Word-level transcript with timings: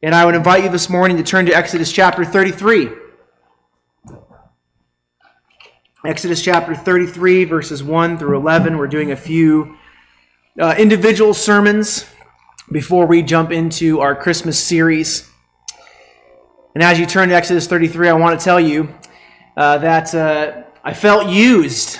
And 0.00 0.14
I 0.14 0.24
would 0.24 0.36
invite 0.36 0.62
you 0.62 0.70
this 0.70 0.88
morning 0.88 1.16
to 1.16 1.24
turn 1.24 1.46
to 1.46 1.52
Exodus 1.52 1.90
chapter 1.90 2.24
33. 2.24 2.88
Exodus 6.06 6.40
chapter 6.40 6.76
33, 6.76 7.42
verses 7.42 7.82
1 7.82 8.16
through 8.16 8.36
11. 8.36 8.78
We're 8.78 8.86
doing 8.86 9.10
a 9.10 9.16
few 9.16 9.76
uh, 10.60 10.76
individual 10.78 11.34
sermons 11.34 12.04
before 12.70 13.06
we 13.06 13.22
jump 13.22 13.50
into 13.50 13.98
our 13.98 14.14
Christmas 14.14 14.56
series. 14.56 15.28
And 16.76 16.84
as 16.84 17.00
you 17.00 17.04
turn 17.04 17.30
to 17.30 17.34
Exodus 17.34 17.66
33, 17.66 18.08
I 18.08 18.12
want 18.12 18.38
to 18.38 18.44
tell 18.44 18.60
you 18.60 18.94
uh, 19.56 19.78
that 19.78 20.14
uh, 20.14 20.62
I 20.84 20.94
felt 20.94 21.28
used. 21.28 21.98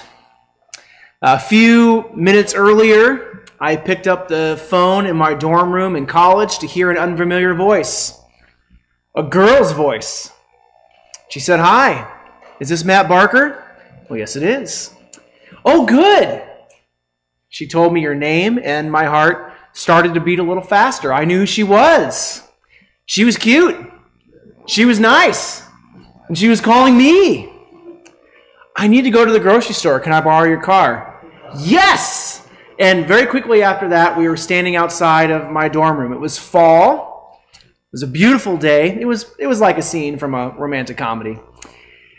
A 1.20 1.36
few 1.36 2.08
minutes 2.14 2.54
earlier, 2.54 3.27
I 3.60 3.76
picked 3.76 4.06
up 4.06 4.28
the 4.28 4.62
phone 4.68 5.06
in 5.06 5.16
my 5.16 5.34
dorm 5.34 5.72
room 5.72 5.96
in 5.96 6.06
college 6.06 6.58
to 6.60 6.66
hear 6.66 6.90
an 6.90 6.98
unfamiliar 6.98 7.54
voice 7.54 8.18
a 9.18 9.22
girl's 9.22 9.72
voice. 9.72 10.30
She 11.28 11.40
said, 11.40 11.58
Hi, 11.58 12.08
is 12.60 12.68
this 12.68 12.84
Matt 12.84 13.08
Barker? 13.08 13.64
Well, 14.08 14.18
yes, 14.18 14.36
it 14.36 14.44
is. 14.44 14.94
Oh, 15.64 15.84
good. 15.84 16.42
She 17.48 17.66
told 17.66 17.92
me 17.92 18.00
your 18.00 18.14
name, 18.14 18.60
and 18.62 18.92
my 18.92 19.04
heart 19.04 19.52
started 19.72 20.14
to 20.14 20.20
beat 20.20 20.38
a 20.38 20.42
little 20.42 20.62
faster. 20.62 21.12
I 21.12 21.24
knew 21.24 21.40
who 21.40 21.46
she 21.46 21.64
was. 21.64 22.42
She 23.06 23.24
was 23.24 23.36
cute. 23.36 23.76
She 24.66 24.84
was 24.84 25.00
nice. 25.00 25.62
And 26.28 26.38
she 26.38 26.48
was 26.48 26.60
calling 26.60 26.96
me. 26.96 27.52
I 28.76 28.86
need 28.86 29.02
to 29.02 29.10
go 29.10 29.24
to 29.24 29.32
the 29.32 29.40
grocery 29.40 29.74
store. 29.74 29.98
Can 29.98 30.12
I 30.12 30.20
borrow 30.20 30.48
your 30.48 30.62
car? 30.62 31.26
Yes! 31.58 32.27
And 32.78 33.06
very 33.06 33.26
quickly 33.26 33.62
after 33.62 33.88
that, 33.88 34.16
we 34.16 34.28
were 34.28 34.36
standing 34.36 34.76
outside 34.76 35.30
of 35.30 35.50
my 35.50 35.68
dorm 35.68 35.98
room. 35.98 36.12
It 36.12 36.20
was 36.20 36.38
fall. 36.38 37.42
It 37.54 37.92
was 37.92 38.02
a 38.02 38.06
beautiful 38.06 38.56
day. 38.56 39.00
It 39.00 39.04
was, 39.04 39.34
it 39.38 39.46
was 39.46 39.60
like 39.60 39.78
a 39.78 39.82
scene 39.82 40.18
from 40.18 40.34
a 40.34 40.50
romantic 40.50 40.96
comedy. 40.96 41.40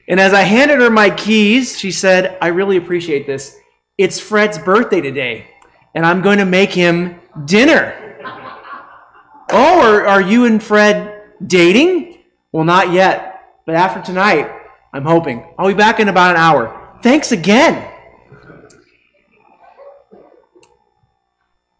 And 0.10 0.20
as 0.20 0.34
I 0.34 0.42
handed 0.42 0.80
her 0.80 0.90
my 0.90 1.12
keys, 1.12 1.78
she 1.78 1.92
said, 1.92 2.38
I 2.42 2.48
really 2.48 2.78
appreciate 2.78 3.26
this. 3.26 3.56
It's 3.98 4.20
Fred's 4.20 4.58
birthday 4.58 5.02
today, 5.02 5.48
and 5.94 6.06
I'm 6.06 6.22
going 6.22 6.40
to 6.40 6.46
make 6.46 6.72
him 6.72 7.20
dinner. 7.46 8.06
Oh, 9.52 9.82
are, 9.82 10.06
are 10.06 10.22
you 10.22 10.46
and 10.46 10.62
Fred 10.62 11.24
dating? 11.44 12.20
Well, 12.52 12.66
not 12.66 12.92
yet, 12.92 13.56
but 13.66 13.74
after 13.74 14.00
tonight, 14.00 14.48
I'm 14.94 15.04
hoping. 15.06 15.44
I'll 15.58 15.68
be 15.68 15.74
back 15.74 16.00
in 16.00 16.08
about 16.08 16.36
an 16.36 16.38
hour. 16.38 17.00
Thanks 17.02 17.32
again. 17.32 17.92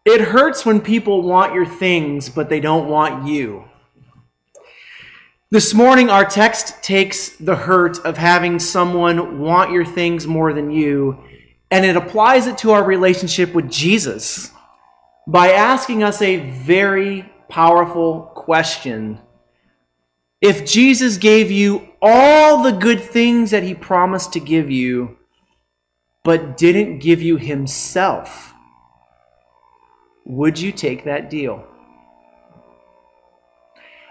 It 0.04 0.20
hurts 0.20 0.64
when 0.64 0.80
people 0.80 1.22
want 1.22 1.54
your 1.54 1.66
things, 1.66 2.28
but 2.28 2.48
they 2.48 2.60
don't 2.60 2.88
want 2.88 3.26
you. 3.26 3.64
This 5.50 5.74
morning, 5.74 6.08
our 6.08 6.24
text 6.24 6.82
takes 6.82 7.30
the 7.36 7.56
hurt 7.56 7.98
of 8.06 8.16
having 8.16 8.58
someone 8.58 9.40
want 9.40 9.72
your 9.72 9.84
things 9.84 10.26
more 10.26 10.52
than 10.52 10.70
you, 10.70 11.18
and 11.70 11.84
it 11.84 11.96
applies 11.96 12.46
it 12.46 12.56
to 12.58 12.70
our 12.70 12.84
relationship 12.84 13.52
with 13.52 13.70
Jesus 13.70 14.52
by 15.26 15.52
asking 15.52 16.02
us 16.02 16.22
a 16.22 16.36
very 16.50 17.30
powerful 17.48 18.30
question. 18.34 19.20
If 20.40 20.64
Jesus 20.64 21.18
gave 21.18 21.50
you 21.50 21.88
all 22.00 22.62
the 22.62 22.72
good 22.72 23.02
things 23.02 23.50
that 23.50 23.62
he 23.62 23.74
promised 23.74 24.32
to 24.32 24.40
give 24.40 24.70
you, 24.70 25.18
but 26.24 26.56
didn't 26.56 27.00
give 27.00 27.20
you 27.20 27.36
himself, 27.36 28.49
would 30.30 30.58
you 30.58 30.70
take 30.70 31.04
that 31.04 31.28
deal? 31.28 31.66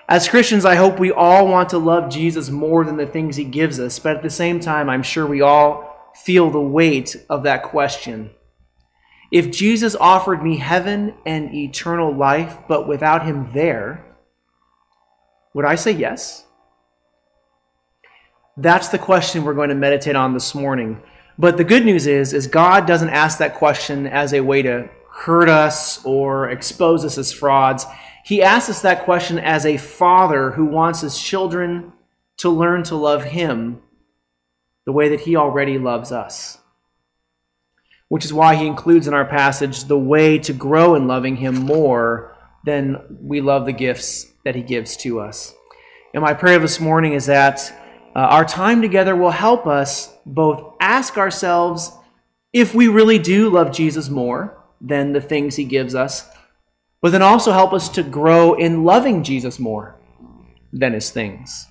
As 0.10 0.28
Christians, 0.28 0.66
I 0.66 0.76
hope 0.76 1.00
we 1.00 1.12
all 1.12 1.48
want 1.48 1.70
to 1.70 1.78
love 1.78 2.12
Jesus 2.12 2.50
more 2.50 2.84
than 2.84 2.98
the 2.98 3.06
things 3.06 3.38
he 3.38 3.46
gives 3.46 3.80
us, 3.80 4.00
but 4.00 4.18
at 4.18 4.24
the 4.24 4.30
same 4.30 4.60
time, 4.60 4.90
I'm 4.90 5.04
sure 5.04 5.26
we 5.26 5.42
all 5.42 6.12
feel 6.16 6.50
the 6.50 6.60
weight 6.60 7.16
of 7.30 7.44
that 7.44 7.64
question. 7.64 8.32
If 9.32 9.50
Jesus 9.50 9.96
offered 9.96 10.44
me 10.44 10.58
heaven 10.58 11.14
and 11.26 11.54
eternal 11.56 12.14
life, 12.14 12.58
but 12.68 12.88
without 12.88 13.26
him 13.26 13.50
there, 13.54 14.04
would 15.54 15.66
I 15.66 15.76
say 15.76 15.92
yes? 15.92 16.46
That's 18.58 18.90
the 18.90 19.00
question 19.00 19.46
we're 19.46 19.54
going 19.54 19.70
to 19.70 19.76
meditate 19.76 20.18
on 20.18 20.34
this 20.34 20.54
morning. 20.54 21.02
But 21.38 21.56
the 21.56 21.64
good 21.64 21.86
news 21.86 22.08
is, 22.08 22.34
is 22.34 22.48
God 22.48 22.86
doesn't 22.86 23.10
ask 23.10 23.38
that 23.38 23.56
question 23.56 24.06
as 24.06 24.34
a 24.34 24.42
way 24.42 24.64
to 24.64 24.90
hurt 25.12 25.50
us 25.50 26.04
or 26.06 26.50
expose 26.50 27.04
us 27.04 27.18
as 27.18 27.32
frauds. 27.32 27.86
He 28.24 28.42
asks 28.42 28.70
us 28.70 28.82
that 28.82 29.04
question 29.04 29.40
as 29.40 29.66
a 29.66 29.78
father 29.78 30.52
who 30.52 30.66
wants 30.66 31.02
his 31.02 31.20
children 31.20 31.94
to 32.38 32.50
learn 32.50 32.84
to 32.84 32.96
love 32.96 33.24
him 33.24 33.82
the 34.86 34.92
way 34.92 35.10
that 35.10 35.22
he 35.22 35.36
already 35.36 35.78
loves 35.78 36.12
us. 36.12 36.58
Which 38.08 38.26
is 38.26 38.34
why 38.34 38.56
he 38.56 38.66
includes 38.66 39.08
in 39.08 39.14
our 39.14 39.26
passage 39.26 39.84
the 39.84 39.98
way 39.98 40.40
to 40.40 40.54
grow 40.54 40.96
in 40.96 41.08
loving 41.08 41.36
him 41.36 41.56
more 41.56 42.36
than 42.66 43.20
we 43.22 43.42
love 43.42 43.66
the 43.66 43.74
gifts 43.74 44.32
that 44.46 44.56
he 44.56 44.62
gives 44.62 44.98
to 44.98 45.20
us. 45.20 45.54
And 46.14 46.24
my 46.24 46.34
prayer 46.34 46.60
this 46.60 46.80
morning 46.80 47.14
is 47.14 47.28
that 47.28 47.72
uh, 48.16 48.20
our 48.20 48.46
time 48.46 48.82
together 48.82 49.16
will 49.16 49.30
help 49.32 49.68
us 49.68 50.14
both 50.26 50.74
ask 50.80 51.18
ourselves 51.18 51.92
if 52.52 52.74
we 52.74 52.88
really 52.88 53.20
do 53.20 53.50
love 53.50 53.72
Jesus 53.72 54.10
more 54.10 54.59
than 54.82 55.14
the 55.14 55.22
things 55.22 55.56
he 55.56 55.66
gives 55.66 55.96
us 55.96 56.30
but 57.02 57.12
then 57.12 57.22
also 57.22 57.52
help 57.52 57.74
us 57.74 57.90
to 57.90 58.04
grow 58.04 58.56
in 58.56 58.84
loving 58.84 59.24
Jesus 59.24 59.60
more 59.60 59.96
than 60.74 60.94
his 60.94 61.10
things. 61.10 61.68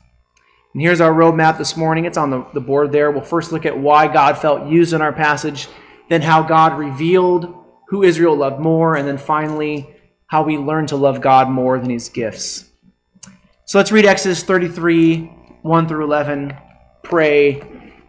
And 0.73 0.83
here's 0.83 1.01
our 1.01 1.13
roadmap 1.13 1.59
this 1.59 1.77
morning. 1.77 2.05
It's 2.05 2.17
on 2.17 2.31
the, 2.31 2.47
the 2.55 2.61
board 2.61 2.93
there. 2.93 3.11
We'll 3.11 3.23
first 3.23 3.53
look 3.53 3.67
at 3.67 3.79
why 3.79 4.09
God 4.09 4.39
felt 4.39 4.69
used 4.69 4.93
in 4.93 5.03
our 5.03 5.13
passage, 5.13 5.69
then 6.09 6.23
how 6.23 6.43
God 6.43 6.79
revealed 6.79 7.55
who 7.89 8.03
Israel 8.03 8.37
loved 8.37 8.61
more, 8.61 8.97
and 8.97 9.09
then 9.09 9.19
finally, 9.19 9.95
how 10.27 10.43
we 10.43 10.59
learn 10.59 10.87
to 10.87 10.97
love 10.97 11.23
God 11.23 11.49
more 11.49 11.79
than 11.79 11.89
his 11.89 12.11
gifts. 12.11 12.69
So 13.65 13.79
let's 13.79 13.93
read 13.93 14.05
Exodus 14.05 14.43
33, 14.43 15.25
1 15.63 15.89
through 15.89 16.05
11, 16.05 16.55
pray, 17.03 17.63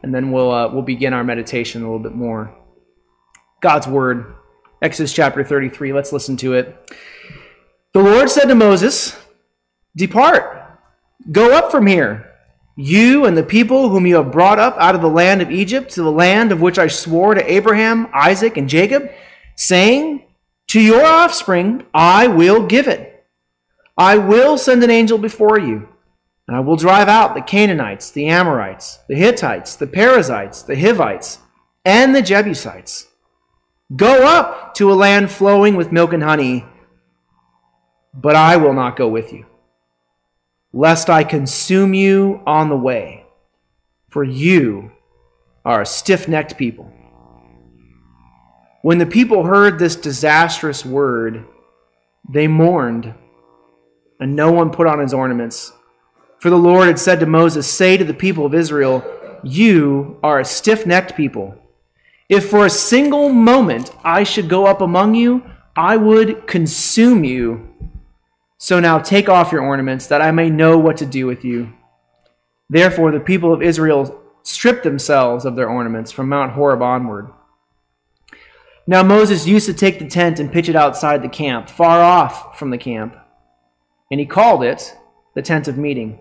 and 0.03 0.13
then 0.13 0.31
we'll, 0.31 0.51
uh, 0.51 0.67
we'll 0.69 0.81
begin 0.81 1.13
our 1.13 1.23
meditation 1.23 1.81
a 1.81 1.85
little 1.85 1.99
bit 1.99 2.15
more. 2.15 2.53
God's 3.61 3.87
Word. 3.87 4.35
Exodus 4.81 5.11
chapter 5.11 5.43
33. 5.43 5.91
Let's 5.91 6.13
listen 6.13 6.37
to 6.37 6.53
it. 6.53 6.93
The 7.93 8.01
Lord 8.01 8.29
said 8.29 8.45
to 8.45 8.55
Moses, 8.55 9.17
Depart, 9.95 10.79
go 11.31 11.53
up 11.53 11.69
from 11.69 11.85
here, 11.85 12.33
you 12.77 13.25
and 13.25 13.35
the 13.35 13.43
people 13.43 13.89
whom 13.89 14.07
you 14.07 14.15
have 14.15 14.31
brought 14.31 14.57
up 14.57 14.77
out 14.77 14.95
of 14.95 15.01
the 15.01 15.09
land 15.09 15.41
of 15.41 15.51
Egypt 15.51 15.91
to 15.91 16.03
the 16.03 16.11
land 16.11 16.53
of 16.53 16.61
which 16.61 16.79
I 16.79 16.87
swore 16.87 17.33
to 17.33 17.51
Abraham, 17.51 18.07
Isaac, 18.13 18.55
and 18.55 18.69
Jacob, 18.69 19.11
saying, 19.57 20.23
To 20.69 20.79
your 20.79 21.03
offspring 21.03 21.85
I 21.93 22.27
will 22.27 22.65
give 22.65 22.87
it. 22.87 23.25
I 23.97 24.17
will 24.17 24.57
send 24.57 24.81
an 24.81 24.89
angel 24.89 25.17
before 25.17 25.59
you, 25.59 25.89
and 26.47 26.55
I 26.55 26.61
will 26.61 26.77
drive 26.77 27.09
out 27.09 27.35
the 27.35 27.41
Canaanites, 27.41 28.11
the 28.11 28.27
Amorites, 28.27 28.99
the 29.09 29.15
Hittites, 29.15 29.75
the 29.75 29.87
Perizzites, 29.87 30.61
the 30.61 30.79
Hivites, 30.79 31.39
and 31.83 32.15
the 32.15 32.21
Jebusites 32.21 33.08
Go 33.95 34.25
up 34.27 34.75
to 34.75 34.91
a 34.91 34.93
land 34.93 35.31
flowing 35.31 35.75
with 35.75 35.91
milk 35.91 36.13
and 36.13 36.21
honey, 36.21 36.63
but 38.13 38.35
I 38.35 38.57
will 38.57 38.73
not 38.73 38.95
go 38.95 39.07
with 39.07 39.33
you, 39.33 39.47
lest 40.71 41.09
I 41.09 41.23
consume 41.23 41.95
you 41.95 42.41
on 42.45 42.69
the 42.69 42.77
way, 42.77 43.25
for 44.09 44.23
you 44.23 44.91
are 45.65 45.81
a 45.81 45.85
stiff 45.87 46.27
necked 46.27 46.57
people. 46.57 46.93
When 48.83 48.99
the 48.99 49.05
people 49.05 49.43
heard 49.43 49.79
this 49.79 49.95
disastrous 49.95 50.85
word, 50.85 51.45
they 52.29 52.47
mourned, 52.47 53.13
and 54.19 54.35
no 54.35 54.51
one 54.51 54.69
put 54.69 54.87
on 54.87 54.99
his 54.99 55.13
ornaments. 55.13 55.73
For 56.39 56.49
the 56.49 56.57
Lord 56.57 56.87
had 56.87 56.99
said 56.99 57.19
to 57.19 57.25
Moses, 57.25 57.67
Say 57.67 57.97
to 57.97 58.05
the 58.05 58.13
people 58.13 58.45
of 58.45 58.53
Israel, 58.53 59.03
You 59.43 60.19
are 60.23 60.39
a 60.39 60.45
stiff 60.45 60.85
necked 60.85 61.15
people. 61.15 61.57
If 62.29 62.49
for 62.49 62.65
a 62.65 62.69
single 62.69 63.29
moment 63.29 63.91
I 64.03 64.23
should 64.23 64.47
go 64.47 64.67
up 64.67 64.81
among 64.81 65.15
you, 65.15 65.43
I 65.75 65.97
would 65.97 66.45
consume 66.45 67.23
you. 67.23 67.73
So 68.59 68.79
now 68.79 68.99
take 68.99 69.27
off 69.27 69.51
your 69.51 69.63
ornaments, 69.63 70.07
that 70.07 70.21
I 70.21 70.31
may 70.31 70.49
know 70.49 70.77
what 70.77 70.97
to 70.97 71.05
do 71.05 71.25
with 71.25 71.43
you. 71.43 71.73
Therefore, 72.69 73.11
the 73.11 73.19
people 73.19 73.51
of 73.51 73.63
Israel 73.63 74.21
stripped 74.43 74.83
themselves 74.83 75.43
of 75.43 75.55
their 75.55 75.69
ornaments 75.69 76.11
from 76.11 76.29
Mount 76.29 76.51
Horeb 76.51 76.81
onward. 76.81 77.31
Now 78.85 79.01
Moses 79.03 79.47
used 79.47 79.65
to 79.67 79.73
take 79.73 79.99
the 79.99 80.07
tent 80.07 80.39
and 80.39 80.51
pitch 80.51 80.69
it 80.69 80.75
outside 80.75 81.21
the 81.21 81.29
camp, 81.29 81.69
far 81.69 82.01
off 82.01 82.59
from 82.59 82.69
the 82.69 82.77
camp. 82.77 83.15
And 84.11 84.19
he 84.19 84.25
called 84.25 84.63
it 84.63 84.95
the 85.35 85.41
tent 85.41 85.67
of 85.67 85.77
meeting. 85.77 86.19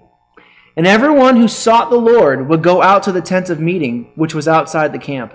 And 0.77 0.87
everyone 0.87 1.37
who 1.37 1.49
sought 1.49 1.91
the 1.91 1.97
Lord 1.97 2.49
would 2.49 2.63
go 2.63 2.83
out 2.83 3.03
to 3.05 3.13
the 3.13 3.21
tent 3.21 3.51
of 3.51 3.61
meeting, 3.61 4.13
which 4.15 4.35
was 4.35 4.47
outside 4.47 4.93
the 4.93 4.99
camp. 4.99 5.35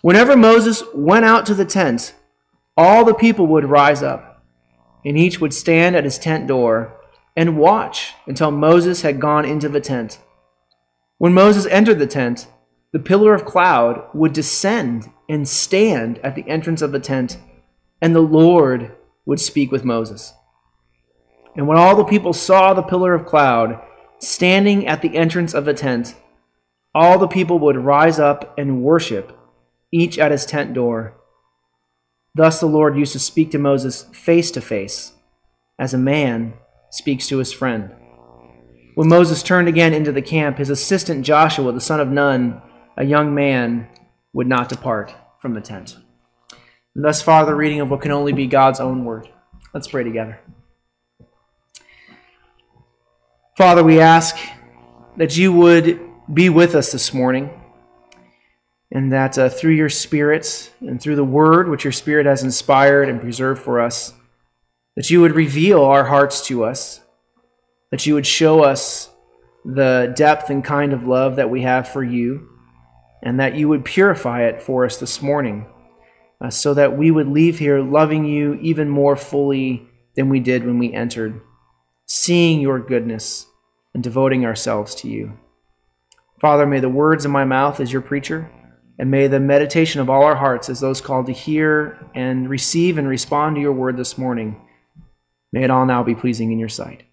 Whenever 0.00 0.36
Moses 0.36 0.82
went 0.94 1.24
out 1.24 1.44
to 1.46 1.54
the 1.54 1.64
tent, 1.64 2.14
all 2.76 3.04
the 3.04 3.14
people 3.14 3.46
would 3.48 3.64
rise 3.64 4.02
up, 4.02 4.44
and 5.04 5.18
each 5.18 5.40
would 5.40 5.52
stand 5.52 5.96
at 5.96 6.04
his 6.04 6.18
tent 6.18 6.46
door 6.46 6.94
and 7.36 7.58
watch 7.58 8.14
until 8.26 8.50
Moses 8.50 9.02
had 9.02 9.20
gone 9.20 9.44
into 9.44 9.68
the 9.68 9.80
tent. 9.80 10.20
When 11.18 11.34
Moses 11.34 11.66
entered 11.66 11.98
the 11.98 12.06
tent, 12.06 12.46
the 12.92 12.98
pillar 13.00 13.34
of 13.34 13.44
cloud 13.44 14.08
would 14.14 14.32
descend 14.32 15.10
and 15.28 15.48
stand 15.48 16.18
at 16.18 16.36
the 16.36 16.48
entrance 16.48 16.80
of 16.80 16.92
the 16.92 17.00
tent, 17.00 17.38
and 18.00 18.14
the 18.14 18.20
Lord 18.20 18.96
would 19.26 19.40
speak 19.40 19.72
with 19.72 19.84
Moses. 19.84 20.32
And 21.56 21.66
when 21.66 21.76
all 21.76 21.96
the 21.96 22.04
people 22.04 22.32
saw 22.32 22.72
the 22.72 22.82
pillar 22.82 23.14
of 23.14 23.26
cloud 23.26 23.82
standing 24.20 24.86
at 24.86 25.02
the 25.02 25.16
entrance 25.16 25.54
of 25.54 25.64
the 25.64 25.74
tent, 25.74 26.14
all 26.94 27.18
the 27.18 27.28
people 27.28 27.58
would 27.58 27.76
rise 27.76 28.18
up 28.18 28.54
and 28.56 28.82
worship, 28.82 29.37
each 29.92 30.18
at 30.18 30.30
his 30.30 30.46
tent 30.46 30.74
door. 30.74 31.14
Thus 32.34 32.60
the 32.60 32.66
Lord 32.66 32.96
used 32.96 33.12
to 33.12 33.18
speak 33.18 33.50
to 33.52 33.58
Moses 33.58 34.04
face 34.12 34.50
to 34.52 34.60
face, 34.60 35.12
as 35.78 35.94
a 35.94 35.98
man 35.98 36.54
speaks 36.90 37.26
to 37.28 37.38
his 37.38 37.52
friend. 37.52 37.90
When 38.94 39.08
Moses 39.08 39.42
turned 39.42 39.68
again 39.68 39.94
into 39.94 40.12
the 40.12 40.22
camp, 40.22 40.58
his 40.58 40.70
assistant 40.70 41.24
Joshua, 41.24 41.72
the 41.72 41.80
son 41.80 42.00
of 42.00 42.08
Nun, 42.08 42.60
a 42.96 43.04
young 43.04 43.34
man, 43.34 43.88
would 44.32 44.46
not 44.46 44.68
depart 44.68 45.14
from 45.40 45.54
the 45.54 45.60
tent. 45.60 45.96
And 46.94 47.04
thus 47.04 47.22
far, 47.22 47.46
the 47.46 47.54
reading 47.54 47.80
of 47.80 47.90
what 47.90 48.02
can 48.02 48.10
only 48.10 48.32
be 48.32 48.46
God's 48.46 48.80
own 48.80 49.04
word. 49.04 49.28
Let's 49.72 49.88
pray 49.88 50.02
together. 50.02 50.40
Father, 53.56 53.84
we 53.84 54.00
ask 54.00 54.36
that 55.16 55.36
you 55.36 55.52
would 55.52 56.00
be 56.32 56.48
with 56.48 56.74
us 56.74 56.92
this 56.92 57.12
morning, 57.12 57.50
and 58.90 59.12
that 59.12 59.38
uh, 59.38 59.48
through 59.48 59.72
your 59.72 59.90
Spirit 59.90 60.72
and 60.80 61.00
through 61.00 61.16
the 61.16 61.24
word 61.24 61.68
which 61.68 61.84
your 61.84 61.92
Spirit 61.92 62.26
has 62.26 62.42
inspired 62.42 63.08
and 63.08 63.20
preserved 63.20 63.62
for 63.62 63.80
us, 63.80 64.14
that 64.96 65.10
you 65.10 65.20
would 65.20 65.34
reveal 65.34 65.84
our 65.84 66.04
hearts 66.04 66.46
to 66.46 66.64
us, 66.64 67.00
that 67.90 68.06
you 68.06 68.14
would 68.14 68.26
show 68.26 68.64
us 68.64 69.10
the 69.64 70.12
depth 70.16 70.50
and 70.50 70.64
kind 70.64 70.92
of 70.92 71.06
love 71.06 71.36
that 71.36 71.50
we 71.50 71.62
have 71.62 71.88
for 71.88 72.02
you, 72.02 72.48
and 73.22 73.38
that 73.40 73.56
you 73.56 73.68
would 73.68 73.84
purify 73.84 74.42
it 74.44 74.62
for 74.62 74.84
us 74.84 74.96
this 74.96 75.20
morning, 75.20 75.66
uh, 76.40 76.48
so 76.48 76.72
that 76.72 76.96
we 76.96 77.10
would 77.10 77.28
leave 77.28 77.58
here 77.58 77.80
loving 77.80 78.24
you 78.24 78.54
even 78.54 78.88
more 78.88 79.16
fully 79.16 79.86
than 80.16 80.28
we 80.28 80.40
did 80.40 80.64
when 80.64 80.78
we 80.78 80.92
entered, 80.92 81.40
seeing 82.06 82.60
your 82.60 82.78
goodness 82.78 83.46
and 83.92 84.02
devoting 84.02 84.46
ourselves 84.46 84.94
to 84.94 85.08
you. 85.08 85.38
Father, 86.40 86.66
may 86.66 86.80
the 86.80 86.88
words 86.88 87.24
of 87.24 87.30
my 87.30 87.44
mouth 87.44 87.80
as 87.80 87.92
your 87.92 88.02
preacher, 88.02 88.50
and 88.98 89.10
may 89.10 89.26
the 89.26 89.40
meditation 89.40 90.00
of 90.00 90.10
all 90.10 90.24
our 90.24 90.36
hearts 90.36 90.68
as 90.68 90.80
those 90.80 91.00
called 91.00 91.26
to 91.26 91.32
hear 91.32 91.98
and 92.14 92.48
receive 92.48 92.98
and 92.98 93.08
respond 93.08 93.56
to 93.56 93.62
your 93.62 93.72
word 93.72 93.96
this 93.96 94.18
morning 94.18 94.60
May 95.52 95.64
it 95.64 95.70
all 95.70 95.86
now 95.86 96.02
be 96.02 96.14
pleasing 96.14 96.52
in 96.52 96.58
your 96.58 96.68
sight. 96.68 97.04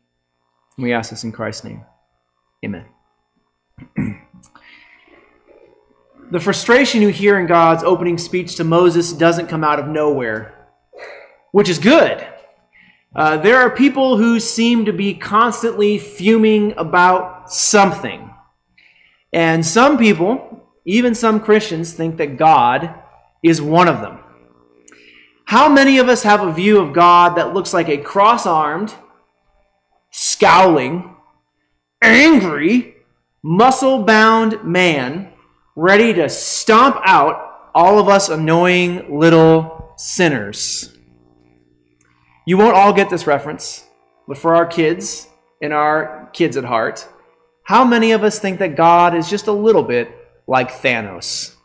We 0.77 0.91
ask 0.93 1.09
this 1.09 1.23
in 1.23 1.31
Christ's 1.31 1.63
name. 1.63 1.85
Amen. 2.65 2.85
the 6.31 6.39
frustration 6.39 7.01
you 7.01 7.09
hear 7.09 7.39
in 7.39 7.47
God's 7.47 7.83
opening 7.83 8.17
speech 8.17 8.55
to 8.55 8.63
Moses 8.65 9.13
doesn't 9.13 9.47
come 9.47 9.63
out 9.63 9.79
of 9.79 9.87
nowhere, 9.87 10.67
which 11.51 11.69
is 11.69 11.79
good. 11.79 12.27
Uh, 13.15 13.37
there 13.37 13.61
are 13.61 13.69
people 13.69 14.17
who 14.17 14.41
seem 14.41 14.83
to 14.85 14.91
be 14.91 15.13
constantly 15.13 15.97
fuming 15.97 16.73
about 16.75 17.49
something. 17.53 18.29
And 19.31 19.65
some 19.65 19.97
people, 19.97 20.64
even 20.85 21.15
some 21.15 21.39
Christians, 21.39 21.93
think 21.93 22.17
that 22.17 22.37
God 22.37 22.93
is 23.43 23.61
one 23.61 23.87
of 23.87 24.01
them. 24.01 24.19
How 25.45 25.69
many 25.69 25.97
of 25.97 26.09
us 26.09 26.23
have 26.23 26.41
a 26.41 26.51
view 26.51 26.79
of 26.79 26.93
God 26.93 27.35
that 27.35 27.53
looks 27.53 27.73
like 27.73 27.89
a 27.89 27.97
cross 27.97 28.45
armed, 28.45 28.93
scowling, 30.11 31.15
angry, 32.01 32.95
muscle 33.43 34.03
bound 34.03 34.63
man 34.63 35.31
ready 35.75 36.13
to 36.13 36.29
stomp 36.29 36.97
out 37.03 37.69
all 37.75 37.99
of 37.99 38.07
us 38.07 38.29
annoying 38.29 39.19
little 39.19 39.93
sinners? 39.97 40.95
You 42.47 42.57
won't 42.57 42.75
all 42.75 42.93
get 42.93 43.09
this 43.09 43.27
reference, 43.27 43.85
but 44.27 44.37
for 44.37 44.55
our 44.55 44.65
kids 44.65 45.27
and 45.61 45.73
our 45.73 46.29
kids 46.33 46.57
at 46.57 46.63
heart, 46.63 47.07
how 47.63 47.83
many 47.83 48.11
of 48.11 48.23
us 48.23 48.39
think 48.39 48.59
that 48.59 48.75
God 48.75 49.15
is 49.15 49.29
just 49.29 49.47
a 49.47 49.51
little 49.51 49.83
bit 49.83 50.24
like 50.47 50.71
Thanos? 50.71 51.55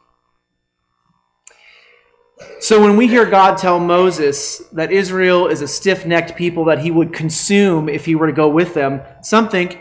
So 2.60 2.80
when 2.80 2.96
we 2.96 3.06
hear 3.06 3.26
God 3.26 3.58
tell 3.58 3.78
Moses 3.78 4.58
that 4.72 4.92
Israel 4.92 5.46
is 5.46 5.62
a 5.62 5.68
stiff 5.68 6.06
necked 6.06 6.36
people 6.36 6.66
that 6.66 6.78
he 6.78 6.90
would 6.90 7.12
consume 7.12 7.88
if 7.88 8.04
he 8.04 8.14
were 8.14 8.26
to 8.26 8.32
go 8.32 8.48
with 8.48 8.74
them, 8.74 9.02
some 9.22 9.48
think, 9.48 9.78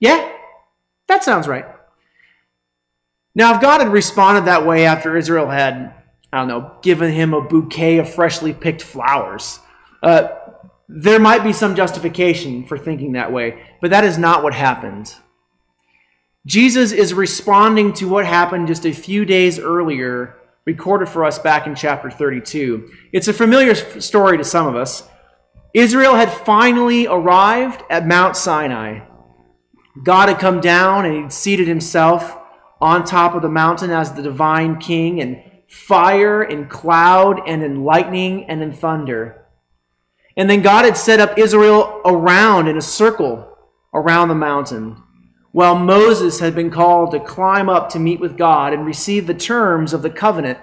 yeah, 0.00 0.30
that 1.08 1.24
sounds 1.24 1.48
right. 1.48 1.66
Now, 3.34 3.54
if 3.54 3.60
God 3.60 3.80
had 3.80 3.92
responded 3.92 4.44
that 4.44 4.66
way 4.66 4.86
after 4.86 5.16
Israel 5.16 5.48
had, 5.48 5.94
I 6.32 6.38
don't 6.38 6.48
know, 6.48 6.76
given 6.82 7.12
him 7.12 7.34
a 7.34 7.40
bouquet 7.40 7.98
of 7.98 8.12
freshly 8.12 8.52
picked 8.52 8.82
flowers, 8.82 9.58
uh, 10.02 10.28
there 10.88 11.18
might 11.18 11.42
be 11.42 11.52
some 11.52 11.74
justification 11.74 12.64
for 12.66 12.78
thinking 12.78 13.12
that 13.12 13.32
way, 13.32 13.62
but 13.80 13.90
that 13.90 14.04
is 14.04 14.18
not 14.18 14.42
what 14.42 14.54
happened. 14.54 15.14
Jesus 16.46 16.92
is 16.92 17.14
responding 17.14 17.94
to 17.94 18.08
what 18.08 18.26
happened 18.26 18.68
just 18.68 18.84
a 18.84 18.92
few 18.92 19.24
days 19.24 19.58
earlier 19.58 20.36
recorded 20.66 21.08
for 21.08 21.24
us 21.24 21.38
back 21.38 21.66
in 21.66 21.74
chapter 21.74 22.10
32. 22.10 22.90
It's 23.12 23.28
a 23.28 23.32
familiar 23.32 23.74
story 23.74 24.36
to 24.36 24.44
some 24.44 24.66
of 24.66 24.76
us. 24.76 25.08
Israel 25.72 26.14
had 26.14 26.30
finally 26.30 27.06
arrived 27.06 27.82
at 27.88 28.06
Mount 28.06 28.36
Sinai. 28.36 29.06
God 30.02 30.28
had 30.28 30.38
come 30.38 30.60
down 30.60 31.06
and 31.06 31.14
he'd 31.14 31.32
seated 31.32 31.66
himself 31.66 32.36
on 32.80 33.04
top 33.04 33.34
of 33.34 33.40
the 33.40 33.48
mountain 33.48 33.90
as 33.90 34.12
the 34.12 34.22
divine 34.22 34.78
king 34.78 35.18
in 35.18 35.42
fire 35.66 36.42
and 36.42 36.68
cloud 36.68 37.40
and 37.46 37.62
in 37.62 37.84
lightning 37.84 38.44
and 38.50 38.62
in 38.62 38.72
thunder. 38.72 39.46
And 40.36 40.50
then 40.50 40.60
God 40.60 40.84
had 40.84 40.98
set 40.98 41.20
up 41.20 41.38
Israel 41.38 42.02
around 42.04 42.68
in 42.68 42.76
a 42.76 42.82
circle 42.82 43.56
around 43.94 44.28
the 44.28 44.34
mountain 44.34 45.03
while 45.54 45.78
Moses 45.78 46.40
had 46.40 46.52
been 46.52 46.68
called 46.68 47.12
to 47.12 47.20
climb 47.20 47.68
up 47.68 47.88
to 47.90 48.00
meet 48.00 48.18
with 48.18 48.36
God 48.36 48.72
and 48.72 48.84
receive 48.84 49.28
the 49.28 49.34
terms 49.34 49.92
of 49.92 50.02
the 50.02 50.10
covenant, 50.10 50.58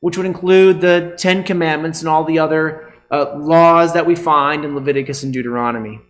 which 0.00 0.16
would 0.16 0.24
include 0.24 0.80
the 0.80 1.14
Ten 1.18 1.44
Commandments 1.44 2.00
and 2.00 2.08
all 2.08 2.24
the 2.24 2.38
other 2.38 2.94
uh, 3.10 3.36
laws 3.36 3.92
that 3.92 4.06
we 4.06 4.14
find 4.14 4.64
in 4.64 4.74
Leviticus 4.74 5.22
and 5.22 5.34
Deuteronomy. 5.34 6.00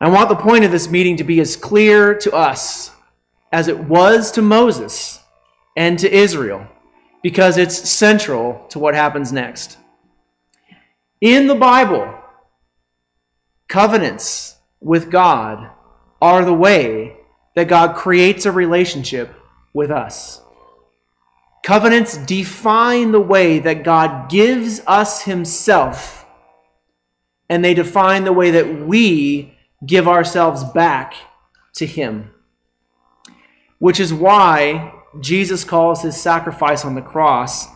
I 0.00 0.08
want 0.08 0.28
the 0.28 0.34
point 0.34 0.64
of 0.64 0.72
this 0.72 0.90
meeting 0.90 1.16
to 1.18 1.24
be 1.24 1.38
as 1.38 1.54
clear 1.54 2.18
to 2.18 2.32
us 2.32 2.90
as 3.52 3.68
it 3.68 3.78
was 3.78 4.32
to 4.32 4.42
Moses 4.42 5.20
and 5.76 5.96
to 6.00 6.12
Israel, 6.12 6.66
because 7.22 7.58
it's 7.58 7.88
central 7.88 8.66
to 8.70 8.80
what 8.80 8.96
happens 8.96 9.30
next. 9.30 9.78
In 11.20 11.46
the 11.46 11.54
Bible, 11.54 12.12
covenants 13.68 14.56
with 14.80 15.12
God 15.12 15.70
are 16.20 16.44
the 16.44 16.54
way 16.54 17.16
that 17.54 17.68
God 17.68 17.96
creates 17.96 18.46
a 18.46 18.52
relationship 18.52 19.34
with 19.72 19.90
us. 19.90 20.40
Covenants 21.62 22.16
define 22.16 23.10
the 23.10 23.20
way 23.20 23.58
that 23.58 23.82
God 23.82 24.30
gives 24.30 24.80
us 24.86 25.22
Himself, 25.22 26.24
and 27.48 27.64
they 27.64 27.74
define 27.74 28.24
the 28.24 28.32
way 28.32 28.52
that 28.52 28.86
we 28.86 29.52
give 29.84 30.06
ourselves 30.06 30.62
back 30.62 31.14
to 31.74 31.86
Him. 31.86 32.30
Which 33.78 33.98
is 33.98 34.14
why 34.14 34.94
Jesus 35.20 35.64
calls 35.64 36.02
His 36.02 36.16
sacrifice 36.16 36.84
on 36.84 36.94
the 36.94 37.02
cross 37.02 37.66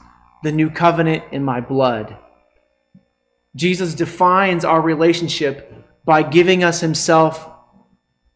the 0.43 0.53
new 0.53 0.71
covenant 0.71 1.25
in 1.33 1.43
my 1.43 1.61
blood. 1.61 2.17
Jesus 3.57 3.95
defines 3.95 4.65
our 4.65 4.81
relationship 4.81 5.75
by 6.05 6.23
giving 6.23 6.63
us 6.63 6.81
Himself 6.81 7.51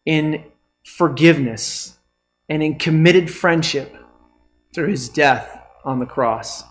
in 0.05 0.43
forgiveness 0.85 1.97
and 2.47 2.61
in 2.61 2.77
committed 2.77 3.31
friendship 3.31 3.95
through 4.73 4.87
his 4.87 5.09
death 5.09 5.61
on 5.83 5.99
the 5.99 6.05
cross. 6.05 6.63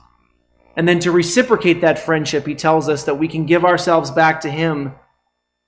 And 0.77 0.89
then 0.89 0.99
to 1.01 1.13
reciprocate 1.13 1.81
that 1.81 1.99
friendship, 1.99 2.47
he 2.47 2.55
tells 2.55 2.89
us 2.89 3.05
that 3.05 3.19
we 3.19 3.29
can 3.29 3.47
give 3.47 3.65
ourselves 3.65 4.11
back 4.11 4.41
to 4.43 4.51
him 4.51 4.95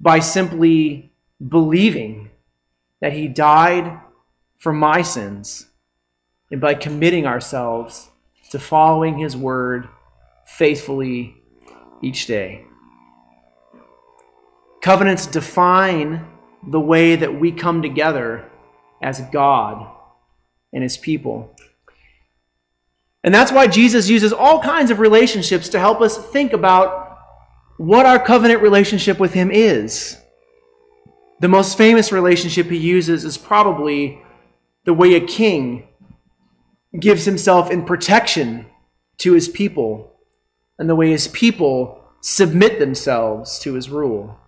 by 0.01 0.19
simply 0.19 1.13
believing 1.49 2.31
that 3.01 3.13
he 3.13 3.29
died 3.29 4.01
for 4.59 4.73
my 4.73 5.03
sins 5.03 5.67
and 6.51 6.61
by 6.61 6.75
committing 6.75 7.27
ourselves 7.27 8.11
to 8.51 8.59
following 8.59 9.19
his 9.19 9.37
word 9.37 9.89
faithfully 10.47 11.37
each 12.03 12.27
day. 12.27 12.65
Covenants 14.81 15.27
define 15.27 16.27
the 16.67 16.81
way 16.81 17.17
that 17.17 17.39
we 17.39 17.53
come 17.53 17.83
together 17.83 18.51
as 19.03 19.21
God 19.33 19.87
and 20.73 20.83
his 20.83 20.97
people. 20.97 21.55
And 23.23 23.35
that's 23.35 23.53
why 23.53 23.67
Jesus 23.67 24.09
uses 24.09 24.33
all 24.33 24.61
kinds 24.63 24.91
of 24.91 24.99
relationships 24.99 25.69
to 25.71 25.81
help 25.81 26.01
us 26.01 26.17
think 26.17 26.53
about 26.53 27.19
what 27.77 28.07
our 28.07 28.19
covenant 28.19 28.63
relationship 28.63 29.19
with 29.19 29.35
him 29.35 29.51
is. 29.51 30.17
The 31.41 31.49
most 31.49 31.77
famous 31.77 32.13
relationship 32.13 32.69
he 32.69 32.79
uses 32.79 33.25
is 33.25 33.37
probably 33.37 34.23
the 34.85 34.95
way 34.95 35.15
a 35.15 35.21
king 35.21 35.89
gives 36.99 37.25
himself 37.25 37.71
in 37.71 37.85
protection 37.85 38.67
to 39.19 39.35
his 39.35 39.49
people 39.49 40.13
and 40.79 40.89
the 40.89 40.95
way 40.95 41.11
his 41.11 41.29
people 41.29 42.03
submit 42.21 42.79
themselves 42.79 43.59
to 43.59 43.75
his 43.75 43.91
rule. 43.91 44.39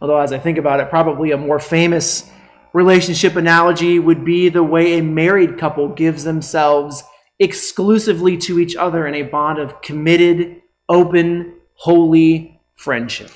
Although, 0.00 0.18
as 0.18 0.32
I 0.32 0.38
think 0.38 0.58
about 0.58 0.80
it, 0.80 0.88
probably 0.90 1.30
a 1.32 1.36
more 1.36 1.58
famous 1.58 2.30
relationship 2.72 3.36
analogy 3.36 3.98
would 3.98 4.24
be 4.24 4.48
the 4.48 4.62
way 4.62 4.98
a 4.98 5.02
married 5.02 5.58
couple 5.58 5.88
gives 5.88 6.24
themselves 6.24 7.02
exclusively 7.38 8.36
to 8.36 8.58
each 8.58 8.76
other 8.76 9.06
in 9.06 9.14
a 9.14 9.22
bond 9.22 9.58
of 9.58 9.82
committed, 9.82 10.62
open, 10.88 11.54
holy 11.74 12.60
friendship. 12.76 13.30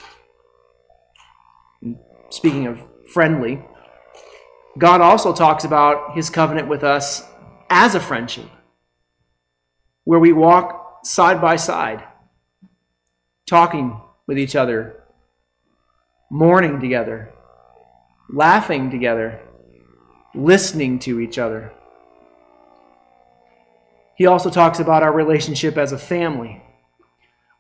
Speaking 2.31 2.67
of 2.67 2.81
friendly, 3.13 3.63
God 4.79 5.01
also 5.01 5.33
talks 5.33 5.65
about 5.65 6.15
his 6.15 6.31
covenant 6.31 6.69
with 6.69 6.83
us 6.83 7.23
as 7.71 7.95
a 7.95 8.01
friendship, 8.01 8.49
where 10.05 10.19
we 10.19 10.33
walk 10.33 11.05
side 11.05 11.41
by 11.41 11.57
side, 11.57 12.03
talking 13.47 14.01
with 14.27 14.39
each 14.39 14.57
other, 14.57 15.04
mourning 16.31 16.81
together, 16.81 17.33
laughing 18.29 18.91
together, 18.91 19.41
listening 20.35 20.99
to 21.01 21.21
each 21.21 21.39
other. 21.39 21.73
He 24.17 24.27
also 24.27 24.51
talks 24.51 24.79
about 24.79 25.03
our 25.03 25.13
relationship 25.13 25.77
as 25.77 25.93
a 25.93 25.99
family, 25.99 26.63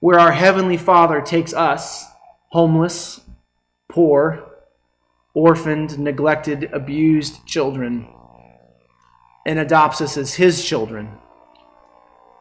where 0.01 0.19
our 0.19 0.33
Heavenly 0.33 0.77
Father 0.77 1.21
takes 1.21 1.53
us, 1.53 2.05
homeless, 2.49 3.21
poor, 3.89 4.45
orphaned, 5.35 5.99
neglected, 5.99 6.71
abused 6.73 7.45
children, 7.47 8.09
and 9.47 9.59
adopts 9.59 10.01
us 10.01 10.17
as 10.17 10.35
His 10.35 10.65
children 10.65 11.19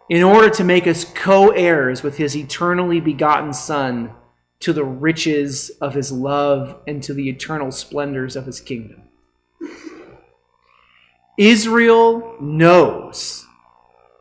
in 0.09 0.21
order 0.21 0.49
to 0.49 0.63
make 0.63 0.85
us 0.85 1.05
co 1.05 1.49
heirs 1.49 2.03
with 2.03 2.17
His 2.17 2.35
eternally 2.35 2.99
begotten 2.99 3.53
Son 3.53 4.13
to 4.63 4.71
the 4.71 4.83
riches 4.83 5.71
of 5.81 5.93
his 5.93 6.09
love 6.09 6.79
and 6.87 7.03
to 7.03 7.13
the 7.13 7.27
eternal 7.27 7.69
splendors 7.69 8.37
of 8.37 8.45
his 8.45 8.61
kingdom. 8.61 9.01
Israel 11.37 12.37
knows 12.39 13.45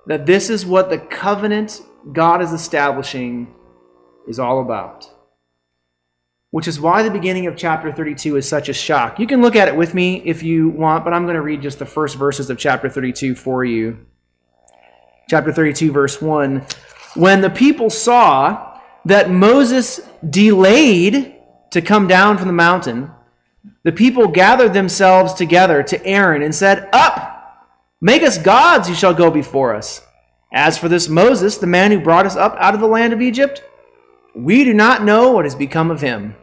that 0.07 0.27
this 0.27 0.51
is 0.51 0.67
what 0.67 0.91
the 0.91 0.99
covenant 0.99 1.81
God 2.13 2.43
is 2.43 2.53
establishing 2.53 3.55
is 4.27 4.41
all 4.41 4.61
about. 4.61 5.09
Which 6.51 6.67
is 6.67 6.81
why 6.81 7.05
the 7.05 7.11
beginning 7.11 7.47
of 7.47 7.57
chapter 7.57 7.93
32 7.93 8.37
is 8.37 8.49
such 8.49 8.69
a 8.69 8.75
shock. 8.75 9.21
You 9.21 9.29
can 9.29 9.43
look 9.43 9.55
at 9.55 9.69
it 9.69 9.77
with 9.77 9.95
me 9.95 10.23
if 10.25 10.43
you 10.43 10.71
want, 10.71 11.05
but 11.05 11.15
I'm 11.15 11.23
going 11.23 11.37
to 11.37 11.43
read 11.43 11.63
just 11.63 11.79
the 11.79 11.87
first 11.87 12.17
verses 12.17 12.51
of 12.51 12.59
chapter 12.59 12.89
32 12.89 13.37
for 13.37 13.65
you. 13.65 14.05
Chapter 15.31 15.53
32, 15.53 15.93
verse 15.93 16.21
1. 16.21 16.67
When 17.15 17.41
the 17.41 17.49
people 17.49 17.91
saw 17.91 18.81
that 19.05 19.31
Moses 19.31 20.01
delayed 20.29 21.37
to 21.71 21.81
come 21.83 22.07
down 22.07 22.38
from 22.38 22.47
the 22.47 22.52
mountain, 22.52 23.11
the 23.83 23.93
people 23.93 24.29
gathered 24.29 24.75
themselves 24.75 25.35
together 25.35 25.83
to 25.83 26.05
Aaron 26.07 26.43
and 26.43 26.55
said, 26.55 26.88
Up, 26.93 27.69
make 28.00 28.23
us 28.23 28.38
gods 28.38 28.88
who 28.88 28.95
shall 28.95 29.14
go 29.14 29.31
before 29.31 29.75
us. 29.75 30.02
As 30.52 30.76
for 30.76 30.88
this 30.88 31.09
Moses, 31.09 31.59
the 31.59 31.67
man 31.67 31.91
who 31.91 32.00
brought 32.00 32.26
us 32.26 32.37
up 32.37 32.55
out 32.59 32.75
of 32.75 32.81
the 32.81 32.87
land 32.87 33.12
of 33.12 33.23
Egypt, 33.23 33.62
we 34.35 34.64
do 34.64 34.75
not 34.75 35.02
know 35.02 35.33
what 35.33 35.45
has 35.45 35.55
become 35.55 35.91
of 35.91 36.00
him. 36.00 36.37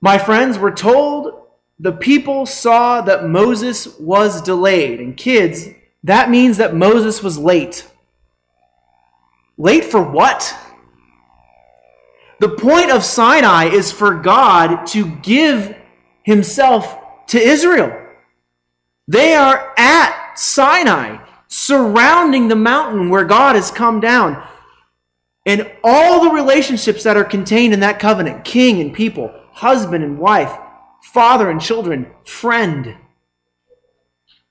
My 0.00 0.18
friends, 0.18 0.58
we're 0.58 0.74
told 0.74 1.42
the 1.78 1.92
people 1.92 2.46
saw 2.46 3.00
that 3.02 3.28
Moses 3.28 3.98
was 3.98 4.40
delayed. 4.42 5.00
And 5.00 5.16
kids, 5.16 5.68
that 6.04 6.30
means 6.30 6.58
that 6.58 6.74
Moses 6.74 7.22
was 7.22 7.38
late. 7.38 7.88
Late 9.58 9.84
for 9.84 10.02
what? 10.02 10.56
The 12.42 12.48
point 12.48 12.90
of 12.90 13.04
Sinai 13.04 13.66
is 13.66 13.92
for 13.92 14.16
God 14.16 14.84
to 14.88 15.06
give 15.22 15.76
himself 16.24 16.98
to 17.28 17.38
Israel. 17.38 17.96
They 19.06 19.34
are 19.34 19.72
at 19.78 20.34
Sinai, 20.34 21.24
surrounding 21.46 22.48
the 22.48 22.56
mountain 22.56 23.10
where 23.10 23.22
God 23.22 23.54
has 23.54 23.70
come 23.70 24.00
down. 24.00 24.44
And 25.46 25.70
all 25.84 26.24
the 26.24 26.34
relationships 26.34 27.04
that 27.04 27.16
are 27.16 27.22
contained 27.22 27.74
in 27.74 27.80
that 27.80 28.00
covenant 28.00 28.44
king 28.44 28.80
and 28.80 28.92
people, 28.92 29.32
husband 29.52 30.02
and 30.02 30.18
wife, 30.18 30.52
father 31.12 31.48
and 31.48 31.60
children, 31.60 32.10
friend 32.24 32.96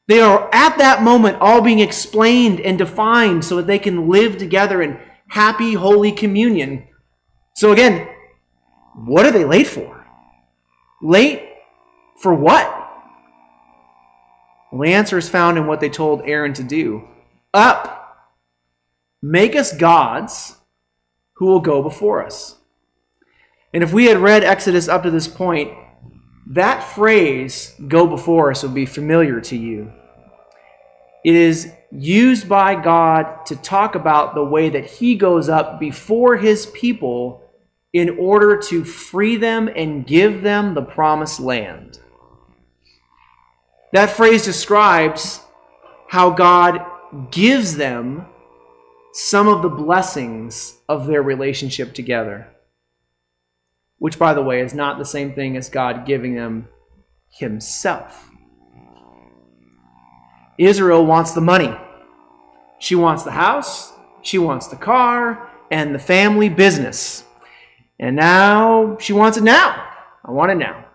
they 0.08 0.20
are 0.20 0.50
at 0.52 0.78
that 0.78 1.04
moment 1.04 1.38
all 1.40 1.62
being 1.62 1.80
explained 1.80 2.60
and 2.60 2.78
defined 2.78 3.46
so 3.46 3.56
that 3.58 3.68
they 3.68 3.80
can 3.80 4.10
live 4.10 4.38
together 4.38 4.82
in 4.82 5.00
happy, 5.28 5.74
holy 5.74 6.12
communion. 6.12 6.86
So, 7.54 7.72
again, 7.72 8.08
what 8.96 9.26
are 9.26 9.32
they 9.32 9.46
late 9.46 9.68
for? 9.68 10.06
Late 11.02 11.44
for 12.22 12.34
what? 12.34 12.78
Well, 14.72 14.82
the 14.82 14.94
answer 14.94 15.18
is 15.18 15.28
found 15.28 15.58
in 15.58 15.68
what 15.68 15.80
they 15.80 15.90
told 15.90 16.22
Aaron 16.26 16.54
to 16.54 16.64
do. 16.64 17.08
Up, 17.54 18.30
make 19.22 19.56
us 19.56 19.76
gods 19.76 20.56
who 21.34 21.48
will 21.48 21.60
go 21.60 21.82
before 21.84 22.26
us. 22.26 22.56
And 23.74 23.84
if 23.84 23.94
we 23.94 24.06
had 24.06 24.18
read 24.18 24.44
Exodus 24.44 24.88
up 24.88 25.04
to 25.04 25.12
this 25.12 25.28
point, 25.28 25.72
that 26.48 26.82
phrase, 26.84 27.76
go 27.88 28.08
before 28.08 28.52
us, 28.52 28.64
would 28.64 28.74
be 28.74 28.86
familiar 28.86 29.40
to 29.42 29.58
you. 29.58 29.92
It 31.24 31.36
is 31.36 31.72
used 31.92 32.50
by 32.50 32.76
God 32.76 33.46
to 33.48 33.56
talk 33.56 33.96
about 33.96 34.36
the 34.36 34.44
way 34.44 34.70
that 34.70 34.86
He 34.86 35.16
goes 35.16 35.50
up 35.50 35.80
before 35.80 36.38
His 36.38 36.66
people 36.68 37.41
in 37.94 38.18
order 38.18 38.58
to 38.58 38.86
free 38.86 39.36
them 39.36 39.70
and 39.76 40.08
give 40.08 40.42
them 40.42 40.74
the 40.74 40.82
promised 40.82 41.40
land. 41.40 42.00
That 43.92 44.10
phrase 44.10 44.46
describes 44.46 45.42
how 46.08 46.30
God 46.30 46.86
gives 47.32 47.76
them 47.76 48.26
some 49.14 49.50
of 49.50 49.62
the 49.62 49.70
blessings 49.70 50.78
of 50.88 51.08
their 51.08 51.22
relationship 51.22 51.94
together. 51.94 52.48
Which, 53.98 54.18
by 54.18 54.34
the 54.34 54.42
way, 54.42 54.62
is 54.62 54.74
not 54.74 54.98
the 54.98 55.06
same 55.06 55.34
thing 55.34 55.58
as 55.58 55.70
God 55.70 56.06
giving 56.06 56.36
them 56.36 56.70
Himself. 57.30 58.30
Israel 60.58 61.06
wants 61.06 61.34
the 61.34 61.42
money. 61.42 61.76
She 62.80 62.96
wants 62.96 63.24
the 63.24 63.32
house, 63.32 63.94
she 64.22 64.40
wants 64.40 64.68
the 64.68 64.76
car, 64.76 65.50
and 65.70 65.94
the 65.94 66.00
family 66.00 66.50
business. 66.50 67.26
And 68.02 68.16
now 68.16 68.98
she 69.00 69.14
wants 69.14 69.38
it 69.38 69.44
now. 69.44 69.88
I 70.26 70.32
want 70.32 70.52
it 70.52 70.56
now. 70.56 70.86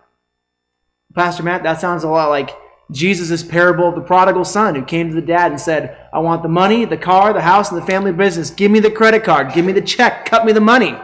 Pastor 1.15 1.41
Matt, 1.41 1.63
that 1.63 1.81
sounds 1.81 2.03
a 2.03 2.09
lot 2.09 2.29
like 2.29 2.51
Jesus' 2.91 3.43
parable 3.43 3.87
of 3.89 3.95
the 3.95 4.01
prodigal 4.01 4.45
son 4.45 4.75
who 4.75 4.83
came 4.83 5.09
to 5.09 5.15
the 5.15 5.21
dad 5.21 5.51
and 5.51 5.59
said, 5.59 5.97
I 6.13 6.19
want 6.19 6.43
the 6.43 6.49
money, 6.49 6.85
the 6.85 6.97
car, 6.97 7.33
the 7.33 7.41
house, 7.41 7.71
and 7.71 7.81
the 7.81 7.85
family 7.85 8.11
business. 8.11 8.49
Give 8.49 8.69
me 8.69 8.79
the 8.79 8.91
credit 8.91 9.23
card. 9.23 9.53
Give 9.53 9.65
me 9.65 9.71
the 9.71 9.81
check. 9.81 10.25
Cut 10.25 10.45
me 10.45 10.51
the 10.51 10.61
money. 10.61 10.95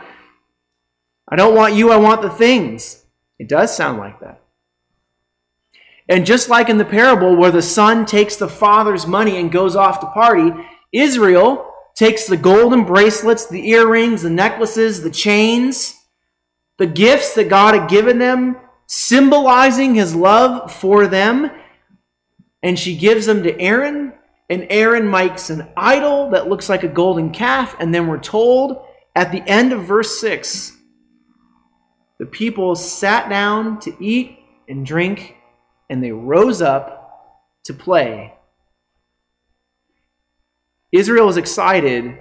I 1.28 1.36
don't 1.38 1.56
want 1.56 1.74
you. 1.74 1.90
I 1.90 1.98
want 1.98 2.22
the 2.22 2.30
things. 2.30 3.04
It 3.40 3.48
does 3.48 3.76
sound 3.76 3.98
like 3.98 4.20
that. 4.20 4.42
And 6.10 6.26
just 6.26 6.50
like 6.50 6.68
in 6.68 6.78
the 6.78 6.86
parable 6.86 7.36
where 7.36 7.52
the 7.52 7.62
son 7.62 8.06
takes 8.06 8.36
the 8.36 8.50
father's 8.50 9.08
money 9.08 9.38
and 9.38 9.52
goes 9.52 9.76
off 9.76 10.02
to 10.02 10.08
party, 10.08 10.52
Israel 10.92 11.73
takes 11.96 12.28
the 12.28 12.38
golden 12.38 12.86
bracelets, 12.86 13.48
the 13.48 13.70
earrings, 13.70 14.24
the 14.24 14.30
necklaces, 14.30 15.02
the 15.02 15.12
chains, 15.12 15.96
the 16.78 16.88
gifts 16.88 17.36
that 17.36 17.50
God 17.50 17.76
had 17.76 17.90
given 17.90 18.18
them, 18.18 18.58
symbolizing 18.88 19.96
his 19.96 20.16
love 20.16 20.72
for 20.72 21.08
them, 21.08 21.52
and 22.62 22.80
she 22.80 22.96
gives 22.96 23.26
them 23.26 23.44
to 23.44 23.60
Aaron. 23.60 24.14
And 24.50 24.68
Aaron 24.70 25.10
makes 25.10 25.50
an 25.50 25.68
idol 25.78 26.30
that 26.32 26.48
looks 26.48 26.70
like 26.70 26.84
a 26.84 26.88
golden 26.88 27.32
calf. 27.32 27.76
And 27.80 27.94
then 27.94 28.08
we're 28.08 28.20
told 28.20 28.86
at 29.16 29.32
the 29.32 29.42
end 29.48 29.74
of 29.74 29.86
verse 29.86 30.20
6 30.20 30.78
the 32.20 32.26
people 32.26 32.76
sat 32.76 33.30
down 33.30 33.80
to 33.82 33.96
eat 34.04 34.40
and 34.70 34.86
drink 34.86 35.36
and 35.90 36.04
they 36.04 36.12
rose 36.12 36.62
up 36.62 37.44
to 37.66 37.74
play. 37.74 38.33
Israel 40.94 41.28
is 41.28 41.38
excited 41.38 42.20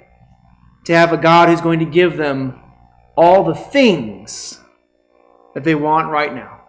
to 0.84 0.94
have 0.94 1.12
a 1.12 1.18
God 1.18 1.48
who's 1.48 1.60
going 1.60 1.78
to 1.80 1.84
give 1.84 2.16
them 2.16 2.58
all 3.16 3.44
the 3.44 3.54
things 3.54 4.58
that 5.54 5.62
they 5.62 5.74
want 5.74 6.08
right 6.08 6.34
now. 6.34 6.62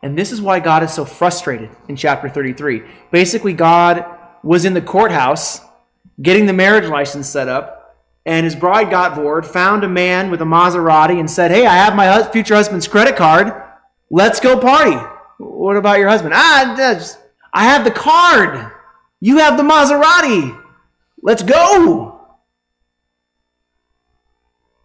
And 0.00 0.16
this 0.16 0.30
is 0.30 0.40
why 0.40 0.60
God 0.60 0.84
is 0.84 0.92
so 0.92 1.04
frustrated 1.04 1.70
in 1.88 1.96
chapter 1.96 2.28
33. 2.28 2.82
Basically, 3.10 3.52
God 3.52 4.04
was 4.44 4.64
in 4.64 4.74
the 4.74 4.80
courthouse 4.80 5.60
getting 6.22 6.46
the 6.46 6.52
marriage 6.52 6.88
license 6.88 7.28
set 7.28 7.48
up, 7.48 7.96
and 8.24 8.44
his 8.44 8.54
bride 8.54 8.90
got 8.90 9.16
bored, 9.16 9.44
found 9.44 9.82
a 9.82 9.88
man 9.88 10.30
with 10.30 10.40
a 10.40 10.44
Maserati, 10.44 11.18
and 11.18 11.28
said, 11.28 11.50
Hey, 11.50 11.66
I 11.66 11.74
have 11.74 11.96
my 11.96 12.22
future 12.30 12.54
husband's 12.54 12.86
credit 12.86 13.16
card. 13.16 13.60
Let's 14.08 14.38
go 14.38 14.56
party. 14.56 14.96
What 15.38 15.76
about 15.76 15.98
your 15.98 16.08
husband? 16.08 16.34
Ah, 16.36 16.76
I 17.52 17.64
have 17.64 17.84
the 17.84 17.90
card. 17.90 18.70
You 19.20 19.38
have 19.38 19.56
the 19.56 19.62
Maserati. 19.62 20.60
Let's 21.22 21.42
go. 21.42 22.20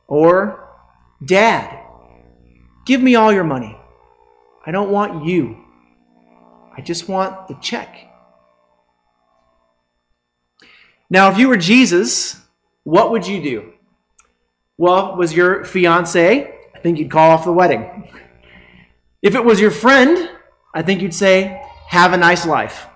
Or, 0.07 0.69
Dad, 1.23 1.77
give 2.85 3.01
me 3.01 3.15
all 3.15 3.31
your 3.31 3.43
money. 3.43 3.77
I 4.65 4.71
don't 4.71 4.91
want 4.91 5.25
you. 5.25 5.57
I 6.75 6.81
just 6.81 7.09
want 7.09 7.47
the 7.47 7.55
check. 7.55 8.07
Now, 11.09 11.31
if 11.31 11.37
you 11.37 11.49
were 11.49 11.57
Jesus, 11.57 12.39
what 12.83 13.11
would 13.11 13.27
you 13.27 13.41
do? 13.41 13.73
Well, 14.77 15.17
was 15.17 15.33
your 15.33 15.65
fiance? 15.65 16.55
I 16.73 16.79
think 16.79 16.99
you'd 16.99 17.11
call 17.11 17.31
off 17.31 17.43
the 17.43 17.51
wedding. 17.51 18.09
If 19.21 19.35
it 19.35 19.43
was 19.43 19.59
your 19.59 19.71
friend, 19.71 20.29
I 20.73 20.81
think 20.83 21.01
you'd 21.01 21.13
say, 21.13 21.61
have 21.87 22.13
a 22.13 22.17
nice 22.17 22.45
life. 22.45 22.87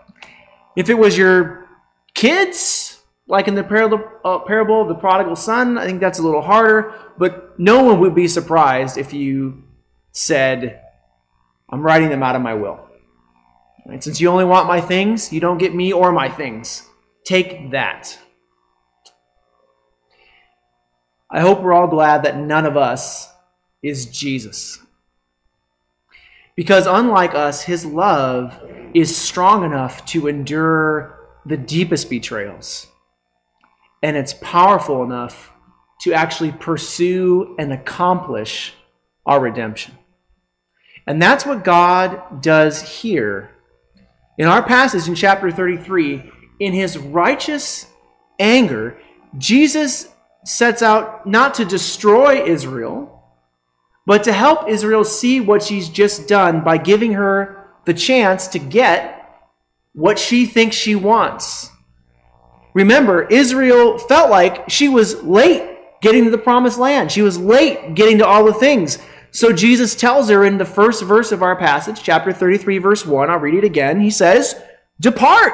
If 0.75 0.89
it 0.89 0.95
was 0.95 1.17
your 1.17 1.67
kids, 2.13 3.01
like 3.27 3.47
in 3.47 3.55
the 3.55 3.63
parable, 3.63 4.03
uh, 4.25 4.39
parable 4.39 4.81
of 4.81 4.87
the 4.87 4.95
prodigal 4.95 5.35
son, 5.35 5.77
I 5.77 5.85
think 5.85 5.99
that's 5.99 6.19
a 6.19 6.23
little 6.23 6.41
harder, 6.41 6.93
but 7.17 7.59
no 7.59 7.83
one 7.83 7.99
would 7.99 8.15
be 8.15 8.27
surprised 8.27 8.97
if 8.97 9.13
you 9.13 9.63
said, 10.11 10.81
I'm 11.69 11.81
writing 11.81 12.09
them 12.09 12.23
out 12.23 12.35
of 12.35 12.41
my 12.41 12.53
will. 12.53 12.79
Since 13.99 14.21
you 14.21 14.29
only 14.29 14.45
want 14.45 14.67
my 14.67 14.79
things, 14.79 15.33
you 15.33 15.39
don't 15.39 15.57
get 15.57 15.75
me 15.75 15.91
or 15.91 16.11
my 16.11 16.29
things. 16.29 16.87
Take 17.25 17.71
that. 17.71 18.17
I 21.29 21.41
hope 21.41 21.61
we're 21.61 21.73
all 21.73 21.87
glad 21.87 22.23
that 22.23 22.37
none 22.37 22.65
of 22.65 22.77
us 22.77 23.29
is 23.81 24.05
Jesus. 24.05 24.82
Because 26.55 26.85
unlike 26.87 27.33
us, 27.33 27.63
his 27.63 27.85
love 27.85 28.59
is 28.93 29.15
strong 29.15 29.63
enough 29.63 30.05
to 30.07 30.27
endure 30.27 31.19
the 31.45 31.57
deepest 31.57 32.09
betrayals. 32.09 32.87
And 34.01 34.15
it's 34.15 34.33
powerful 34.33 35.03
enough 35.03 35.51
to 36.01 36.13
actually 36.13 36.51
pursue 36.51 37.55
and 37.57 37.71
accomplish 37.71 38.73
our 39.25 39.39
redemption. 39.39 39.97
And 41.07 41.21
that's 41.21 41.45
what 41.45 41.63
God 41.63 42.41
does 42.41 42.81
here. 42.81 43.49
In 44.37 44.47
our 44.47 44.63
passage 44.63 45.07
in 45.07 45.15
chapter 45.15 45.51
33, 45.51 46.31
in 46.59 46.73
his 46.73 46.97
righteous 46.97 47.87
anger, 48.39 48.99
Jesus 49.37 50.09
sets 50.45 50.81
out 50.81 51.25
not 51.25 51.55
to 51.55 51.65
destroy 51.65 52.45
Israel, 52.45 53.12
but 54.05 54.23
to 54.23 54.33
help 54.33 54.67
Israel 54.67 55.03
see 55.03 55.39
what 55.39 55.63
she's 55.63 55.89
just 55.89 56.27
done 56.27 56.63
by 56.63 56.77
giving 56.77 57.13
her 57.13 57.67
the 57.85 57.93
chance 57.93 58.47
to 58.47 58.59
get 58.59 59.19
what 59.93 60.17
she 60.17 60.45
thinks 60.45 60.75
she 60.75 60.95
wants. 60.95 61.69
Remember, 62.73 63.23
Israel 63.23 63.97
felt 63.97 64.29
like 64.29 64.69
she 64.69 64.89
was 64.89 65.21
late 65.23 65.77
getting 66.01 66.25
to 66.25 66.31
the 66.31 66.37
promised 66.37 66.79
land. 66.79 67.11
She 67.11 67.21
was 67.21 67.37
late 67.37 67.93
getting 67.95 68.17
to 68.17 68.25
all 68.25 68.45
the 68.45 68.53
things. 68.53 68.97
So 69.31 69.53
Jesus 69.53 69.95
tells 69.95 70.29
her 70.29 70.43
in 70.43 70.57
the 70.57 70.65
first 70.65 71.03
verse 71.03 71.31
of 71.31 71.41
our 71.41 71.55
passage, 71.55 72.01
chapter 72.03 72.31
33, 72.31 72.77
verse 72.79 73.05
1, 73.05 73.29
I'll 73.29 73.39
read 73.39 73.55
it 73.55 73.63
again. 73.63 73.99
He 73.99 74.11
says, 74.11 74.55
Depart 74.99 75.53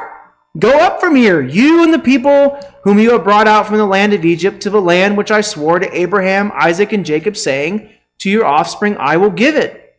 Go 0.57 0.79
up 0.79 0.99
from 0.99 1.15
here, 1.15 1.41
you 1.41 1.83
and 1.83 1.93
the 1.93 1.99
people 1.99 2.59
whom 2.83 2.97
you 2.97 3.11
have 3.11 3.23
brought 3.23 3.47
out 3.47 3.67
from 3.67 3.77
the 3.77 3.85
land 3.85 4.13
of 4.13 4.25
Egypt 4.25 4.61
to 4.61 4.71
the 4.71 4.81
land 4.81 5.15
which 5.15 5.29
I 5.29 5.41
swore 5.41 5.77
to 5.77 5.97
Abraham, 5.97 6.51
Isaac, 6.55 6.91
and 6.91 7.05
Jacob, 7.05 7.37
saying, 7.37 7.87
To 8.19 8.29
your 8.29 8.45
offspring 8.45 8.97
I 8.97 9.17
will 9.17 9.29
give 9.29 9.55
it. 9.55 9.95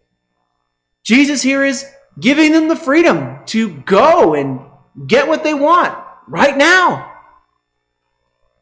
Jesus 1.02 1.42
here 1.42 1.64
is 1.64 1.86
giving 2.18 2.52
them 2.52 2.68
the 2.68 2.76
freedom 2.76 3.38
to 3.46 3.74
go 3.82 4.34
and 4.34 4.60
get 5.06 5.28
what 5.28 5.44
they 5.44 5.54
want 5.54 5.96
right 6.28 6.56
now. 6.56 7.06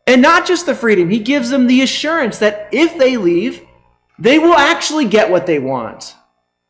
And 0.07 0.23
not 0.23 0.47
just 0.47 0.66
the 0.66 0.75
freedom, 0.75 1.11
he 1.11 1.18
gives 1.18 1.51
them 1.51 1.66
the 1.66 1.83
assurance 1.83 2.38
that 2.38 2.68
if 2.73 2.97
they 2.97 3.16
leave, 3.16 3.62
they 4.18 4.38
will 4.38 4.55
actually 4.55 5.05
get 5.05 5.31
what 5.31 5.47
they 5.47 5.59
want. 5.59 6.14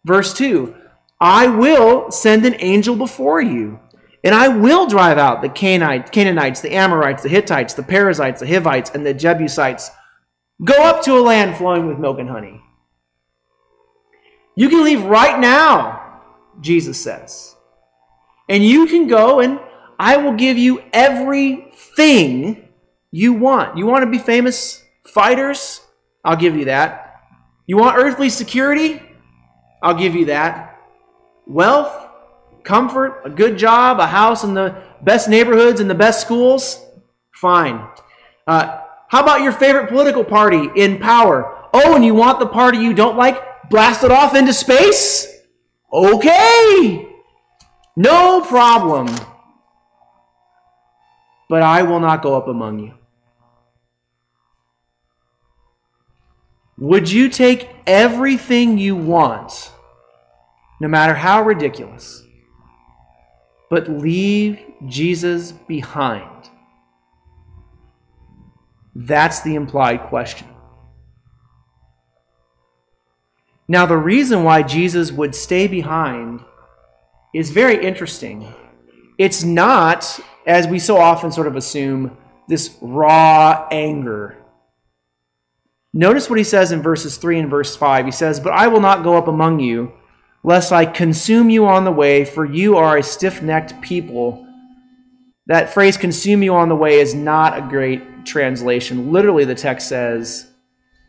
Verse 0.05 0.35
2 0.35 0.75
I 1.21 1.47
will 1.47 2.11
send 2.11 2.47
an 2.47 2.57
angel 2.59 2.97
before 2.97 3.41
you 3.41 3.81
and 4.25 4.35
I 4.35 4.49
will 4.49 4.87
drive 4.87 5.19
out 5.19 5.43
the 5.43 5.49
Canaanites, 5.49 6.61
the 6.61 6.75
Amorites, 6.75 7.23
the 7.23 7.29
Hittites, 7.29 7.75
the 7.75 7.83
Perizzites, 7.83 8.41
the 8.41 8.47
Hivites, 8.47 8.91
and 8.91 9.07
the 9.07 9.15
Jebusites. 9.15 9.91
Go 10.65 10.75
up 10.83 11.03
to 11.05 11.17
a 11.17 11.21
land 11.21 11.57
flowing 11.57 11.87
with 11.87 11.99
milk 11.99 12.19
and 12.19 12.29
honey. 12.29 12.61
You 14.59 14.69
can 14.69 14.85
leave 14.85 15.03
right 15.05 15.39
now, 15.39 16.21
Jesus 16.61 17.01
says. 17.01 17.55
And 18.49 18.65
you 18.65 18.87
can 18.87 19.07
go 19.07 19.41
and 19.41 19.61
I 19.99 20.17
will 20.17 20.35
give 20.35 20.59
you 20.59 20.83
everything 20.93 22.69
you 23.11 23.33
want. 23.33 23.79
You 23.79 23.87
want 23.87 24.03
to 24.03 24.11
be 24.11 24.19
famous 24.19 24.85
fighters? 25.07 25.81
I'll 26.25 26.37
give 26.37 26.57
you 26.57 26.67
that. 26.67 27.23
You 27.67 27.77
want 27.77 27.97
earthly 27.97 28.29
security? 28.29 29.01
I'll 29.83 29.95
give 29.95 30.15
you 30.15 30.27
that. 30.27 30.79
Wealth? 31.47 32.09
comfort, 32.69 33.23
a 33.25 33.31
good 33.31 33.57
job, 33.57 33.99
a 33.99 34.07
house 34.07 34.45
in 34.45 34.53
the 34.53 34.77
best 35.01 35.27
neighborhoods 35.27 35.81
and 35.81 35.89
the 35.89 35.95
best 35.95 36.21
schools, 36.21 36.85
fine. 37.33 37.89
Uh, 38.47 38.81
how 39.09 39.23
about 39.23 39.41
your 39.41 39.53
favorite 39.53 39.89
political 39.89 40.23
party 40.23 40.69
in 40.77 40.99
power? 40.99 41.67
Oh, 41.73 41.95
and 41.95 42.05
you 42.05 42.15
want 42.15 42.39
the 42.41 42.47
party 42.47 42.77
you 42.77 42.93
don't 42.93 43.17
like 43.17 43.43
blasted 43.71 44.11
off 44.11 44.35
into 44.35 44.53
space? 44.53 45.27
Okay, 45.93 47.09
no 47.97 48.43
problem. 48.43 49.09
But 51.49 51.63
I 51.63 51.83
will 51.83 52.01
not 52.01 52.23
go 52.23 52.37
up 52.37 52.49
among 52.49 52.81
you. 52.81 52.95
Would 56.79 57.11
you 57.11 57.29
take 57.29 57.69
everything 57.87 58.79
you 58.79 58.95
want, 58.95 59.73
no 60.81 60.89
matter 60.89 61.15
how 61.15 61.43
ridiculous? 61.43 62.23
but 63.69 63.89
leave 63.89 64.59
Jesus 64.87 65.53
behind? 65.53 66.51
That's 68.95 69.41
the 69.41 69.55
implied 69.55 70.03
question. 70.09 70.49
Now, 73.69 73.87
the 73.87 73.97
reason 73.97 74.45
why 74.45 74.63
Jesus 74.63 75.13
would 75.13 75.35
stay 75.35 75.67
behind 75.67 76.41
is 77.35 77.51
very 77.51 77.85
interesting. 77.85 78.53
It's 79.19 79.45
not, 79.45 80.19
as 80.47 80.67
we 80.67 80.79
so 80.79 80.97
often 80.97 81.31
sort 81.31 81.47
of 81.47 81.57
assume, 81.57 82.17
this 82.49 82.77
raw 82.81 83.69
anger. 83.71 84.39
Notice 85.93 86.31
what 86.31 86.39
he 86.39 86.45
says 86.45 86.73
in 86.73 86.81
verses 86.81 87.19
3 87.19 87.41
and 87.41 87.51
verse 87.51 87.77
5. 87.77 88.07
He 88.07 88.11
says, 88.11 88.41
But 88.41 88.55
I 88.55 88.69
will 88.69 88.81
not 88.81 89.05
go 89.05 89.17
up 89.17 89.29
among 89.29 89.61
you 89.61 89.93
lest 90.43 90.73
I 90.73 90.87
consume 90.87 91.51
you 91.51 91.67
on 91.67 91.85
the 91.85 91.93
way, 91.93 92.25
for 92.25 92.45
you 92.45 92.77
are 92.77 92.97
a 92.97 93.03
stiff 93.03 93.43
necked 93.43 93.81
people. 93.81 94.47
That 95.47 95.73
phrase, 95.73 95.97
consume 95.97 96.43
you 96.43 96.55
on 96.55 96.69
the 96.69 96.77
way, 96.77 97.01
is 97.01 97.15
not 97.15 97.59
a 97.59 97.69
great 97.69 98.25
translation. 98.25 99.13
Literally, 99.13 99.45
the 99.45 99.55
text 99.55 99.89
says, 99.89 100.51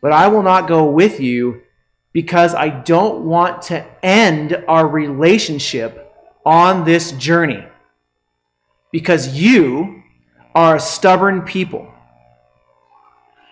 But 0.02 0.12
I 0.12 0.28
will 0.28 0.42
not 0.42 0.68
go 0.68 0.84
with 0.90 1.20
you 1.20 1.62
because 2.12 2.54
I 2.54 2.68
don't 2.68 3.24
want 3.24 3.62
to 3.62 3.86
end 4.04 4.64
our 4.66 4.86
relationship 4.86 6.14
on 6.44 6.84
this 6.84 7.12
journey. 7.12 7.64
Because 8.90 9.38
you 9.38 10.02
are 10.54 10.76
a 10.76 10.80
stubborn 10.80 11.42
people. 11.42 11.92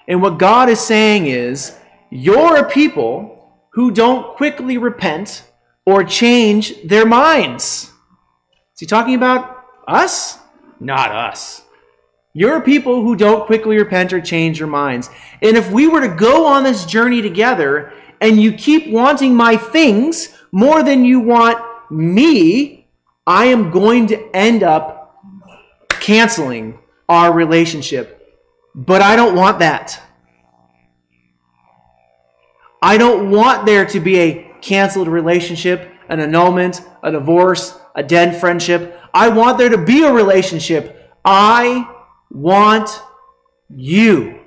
And 0.08 0.20
what 0.22 0.38
God 0.38 0.68
is 0.68 0.80
saying 0.80 1.26
is, 1.26 1.76
you're 2.10 2.56
a 2.56 2.68
people 2.68 3.52
who 3.70 3.90
don't 3.90 4.36
quickly 4.36 4.78
repent 4.78 5.44
or 5.84 6.02
change 6.02 6.74
their 6.82 7.06
minds. 7.06 7.92
Is 8.74 8.80
he 8.80 8.86
talking 8.86 9.14
about 9.14 9.64
us? 9.86 10.38
Not 10.80 11.12
us. 11.12 11.62
You're 12.32 12.60
people 12.60 13.02
who 13.02 13.16
don't 13.16 13.46
quickly 13.46 13.76
repent 13.76 14.12
or 14.12 14.20
change 14.20 14.58
your 14.58 14.68
minds. 14.68 15.10
And 15.42 15.56
if 15.56 15.70
we 15.70 15.88
were 15.88 16.00
to 16.00 16.14
go 16.14 16.46
on 16.46 16.62
this 16.62 16.84
journey 16.84 17.20
together 17.20 17.92
and 18.20 18.40
you 18.40 18.52
keep 18.52 18.88
wanting 18.90 19.34
my 19.34 19.56
things 19.56 20.34
more 20.52 20.82
than 20.82 21.04
you 21.04 21.20
want 21.20 21.58
me, 21.90 22.88
I 23.26 23.46
am 23.46 23.70
going 23.70 24.06
to 24.08 24.36
end 24.36 24.62
up 24.62 25.16
canceling 25.88 26.78
our 27.08 27.32
relationship. 27.32 28.14
But 28.74 29.02
I 29.02 29.16
don't 29.16 29.34
want 29.34 29.58
that. 29.58 30.00
I 32.80 32.96
don't 32.96 33.30
want 33.30 33.66
there 33.66 33.84
to 33.86 34.00
be 34.00 34.18
a 34.18 34.50
canceled 34.60 35.08
relationship, 35.08 35.90
an 36.08 36.20
annulment, 36.20 36.82
a 37.02 37.10
divorce, 37.10 37.78
a 37.94 38.02
dead 38.02 38.38
friendship. 38.38 39.00
I 39.12 39.28
want 39.28 39.58
there 39.58 39.68
to 39.68 39.78
be 39.78 40.04
a 40.04 40.12
relationship. 40.12 41.12
I 41.24 41.92
want 42.30 42.88
you. 43.68 44.40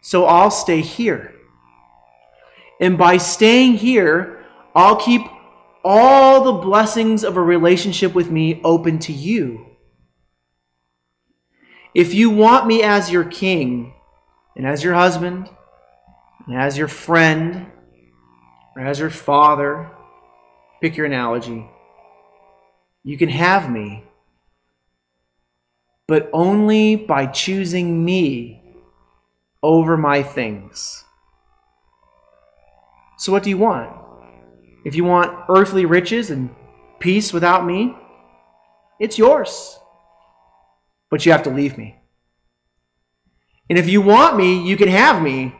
So 0.00 0.26
I'll 0.26 0.50
stay 0.50 0.80
here. 0.80 1.31
And 2.82 2.98
by 2.98 3.16
staying 3.16 3.74
here, 3.74 4.44
I'll 4.74 4.96
keep 4.96 5.22
all 5.84 6.42
the 6.42 6.64
blessings 6.64 7.22
of 7.22 7.36
a 7.36 7.40
relationship 7.40 8.12
with 8.12 8.28
me 8.28 8.60
open 8.64 8.98
to 8.98 9.12
you. 9.12 9.66
If 11.94 12.12
you 12.12 12.28
want 12.28 12.66
me 12.66 12.82
as 12.82 13.08
your 13.08 13.22
king, 13.22 13.94
and 14.56 14.66
as 14.66 14.82
your 14.82 14.94
husband, 14.94 15.48
and 16.48 16.56
as 16.60 16.76
your 16.76 16.88
friend, 16.88 17.66
or 18.74 18.82
as 18.82 18.98
your 18.98 19.10
father, 19.10 19.88
pick 20.80 20.96
your 20.96 21.06
analogy, 21.06 21.64
you 23.04 23.16
can 23.16 23.28
have 23.28 23.70
me, 23.70 24.02
but 26.08 26.28
only 26.32 26.96
by 26.96 27.26
choosing 27.26 28.04
me 28.04 28.60
over 29.62 29.96
my 29.96 30.24
things. 30.24 31.01
So, 33.22 33.30
what 33.30 33.44
do 33.44 33.50
you 33.50 33.58
want? 33.58 33.88
If 34.84 34.96
you 34.96 35.04
want 35.04 35.44
earthly 35.48 35.84
riches 35.84 36.32
and 36.32 36.50
peace 36.98 37.32
without 37.32 37.64
me, 37.64 37.96
it's 38.98 39.16
yours. 39.16 39.78
But 41.08 41.24
you 41.24 41.30
have 41.30 41.44
to 41.44 41.50
leave 41.50 41.78
me. 41.78 42.00
And 43.70 43.78
if 43.78 43.88
you 43.88 44.02
want 44.02 44.36
me, 44.36 44.66
you 44.68 44.76
can 44.76 44.88
have 44.88 45.22
me, 45.22 45.54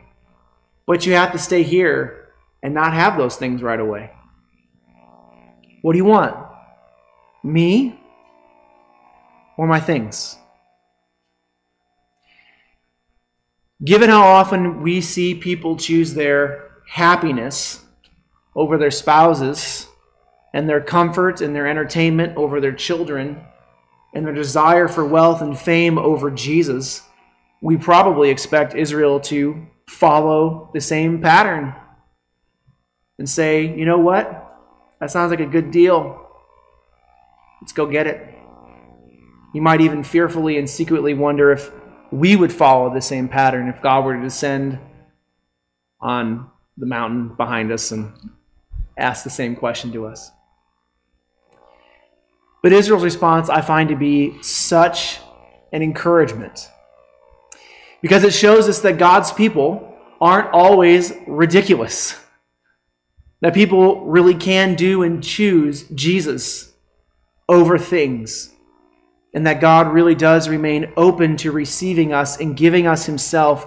but 0.89 1.07
you 1.07 1.13
have 1.13 1.31
to 1.31 1.39
stay 1.39 1.63
here 1.63 2.33
and 2.65 2.75
not 2.75 2.95
have 2.95 3.17
those 3.17 3.37
things 3.37 3.63
right 3.63 3.79
away. 3.79 4.11
What 5.83 5.93
do 5.93 5.99
you 5.99 6.05
want? 6.05 6.35
Me 7.45 7.97
or 9.57 9.69
my 9.69 9.79
things? 9.79 10.37
Given 13.85 14.11
how 14.11 14.25
often 14.25 14.83
we 14.83 15.01
see 15.01 15.37
people 15.37 15.77
choose 15.77 16.15
their 16.15 16.62
happiness 16.93 17.83
over 18.55 18.77
their 18.77 18.91
spouses, 18.91 19.89
and 20.53 20.69
their 20.69 20.83
comfort 20.83 21.41
and 21.41 21.57
their 21.57 21.67
entertainment 21.67 22.37
over 22.37 22.61
their 22.61 22.75
children, 22.75 23.41
and 24.13 24.27
their 24.27 24.35
desire 24.35 24.87
for 24.89 25.07
wealth 25.07 25.41
and 25.41 25.59
fame 25.59 25.97
over 25.97 26.31
Jesus, 26.31 27.01
we 27.63 27.79
probably 27.79 28.29
expect 28.29 28.75
Israel 28.75 29.21
to 29.21 29.67
follow 29.89 30.71
the 30.75 30.83
same 30.83 31.23
pattern 31.23 31.75
and 33.19 33.27
say, 33.27 33.75
you 33.75 33.87
know 33.87 33.99
what? 33.99 34.27
That 35.01 35.11
sounds 35.11 35.31
like 35.31 35.41
a 35.41 35.47
good 35.47 35.71
deal. 35.71 36.27
Let's 37.63 37.73
go 37.73 37.87
get 37.87 38.07
it. 38.07 38.35
You 39.55 39.63
might 39.63 39.81
even 39.81 40.05
fearfully 40.05 40.59
and 40.59 40.69
secretly 40.69 41.15
wonder 41.15 41.53
if 41.53 41.71
we 42.11 42.37
would 42.37 42.53
follow 42.53 42.93
the 42.93 43.01
same 43.01 43.29
pattern 43.29 43.69
if 43.69 43.81
God 43.81 44.05
were 44.05 44.15
to 44.15 44.23
descend 44.23 44.79
on 45.99 46.51
the 46.77 46.87
mountain 46.87 47.29
behind 47.29 47.71
us 47.71 47.93
and 47.93 48.13
ask 48.97 49.25
the 49.25 49.31
same 49.31 49.57
question 49.57 49.93
to 49.93 50.07
us. 50.07 50.31
But 52.63 52.73
Israel's 52.73 53.03
response 53.03 53.49
I 53.49 53.61
find 53.61 53.89
to 53.89 53.97
be 53.97 54.41
such 54.43 55.19
an 55.73 55.83
encouragement 55.83 56.69
because 58.03 58.25
it 58.25 58.35
shows 58.35 58.69
us 58.69 58.81
that 58.81 58.99
God's 58.99 59.33
people 59.33 59.97
aren't 60.21 60.53
always 60.53 61.13
ridiculous. 61.27 62.19
That 63.41 63.55
people 63.55 64.05
really 64.05 64.35
can 64.35 64.75
do 64.75 65.03
and 65.03 65.23
choose 65.23 65.85
Jesus 65.89 66.73
over 67.49 67.79
things. 67.79 68.53
And 69.35 69.47
that 69.47 69.61
God 69.61 69.93
really 69.93 70.15
does 70.15 70.49
remain 70.49 70.93
open 70.97 71.37
to 71.39 71.51
receiving 71.51 72.13
us 72.13 72.39
and 72.39 72.57
giving 72.57 72.87
us 72.87 73.07
Himself, 73.07 73.67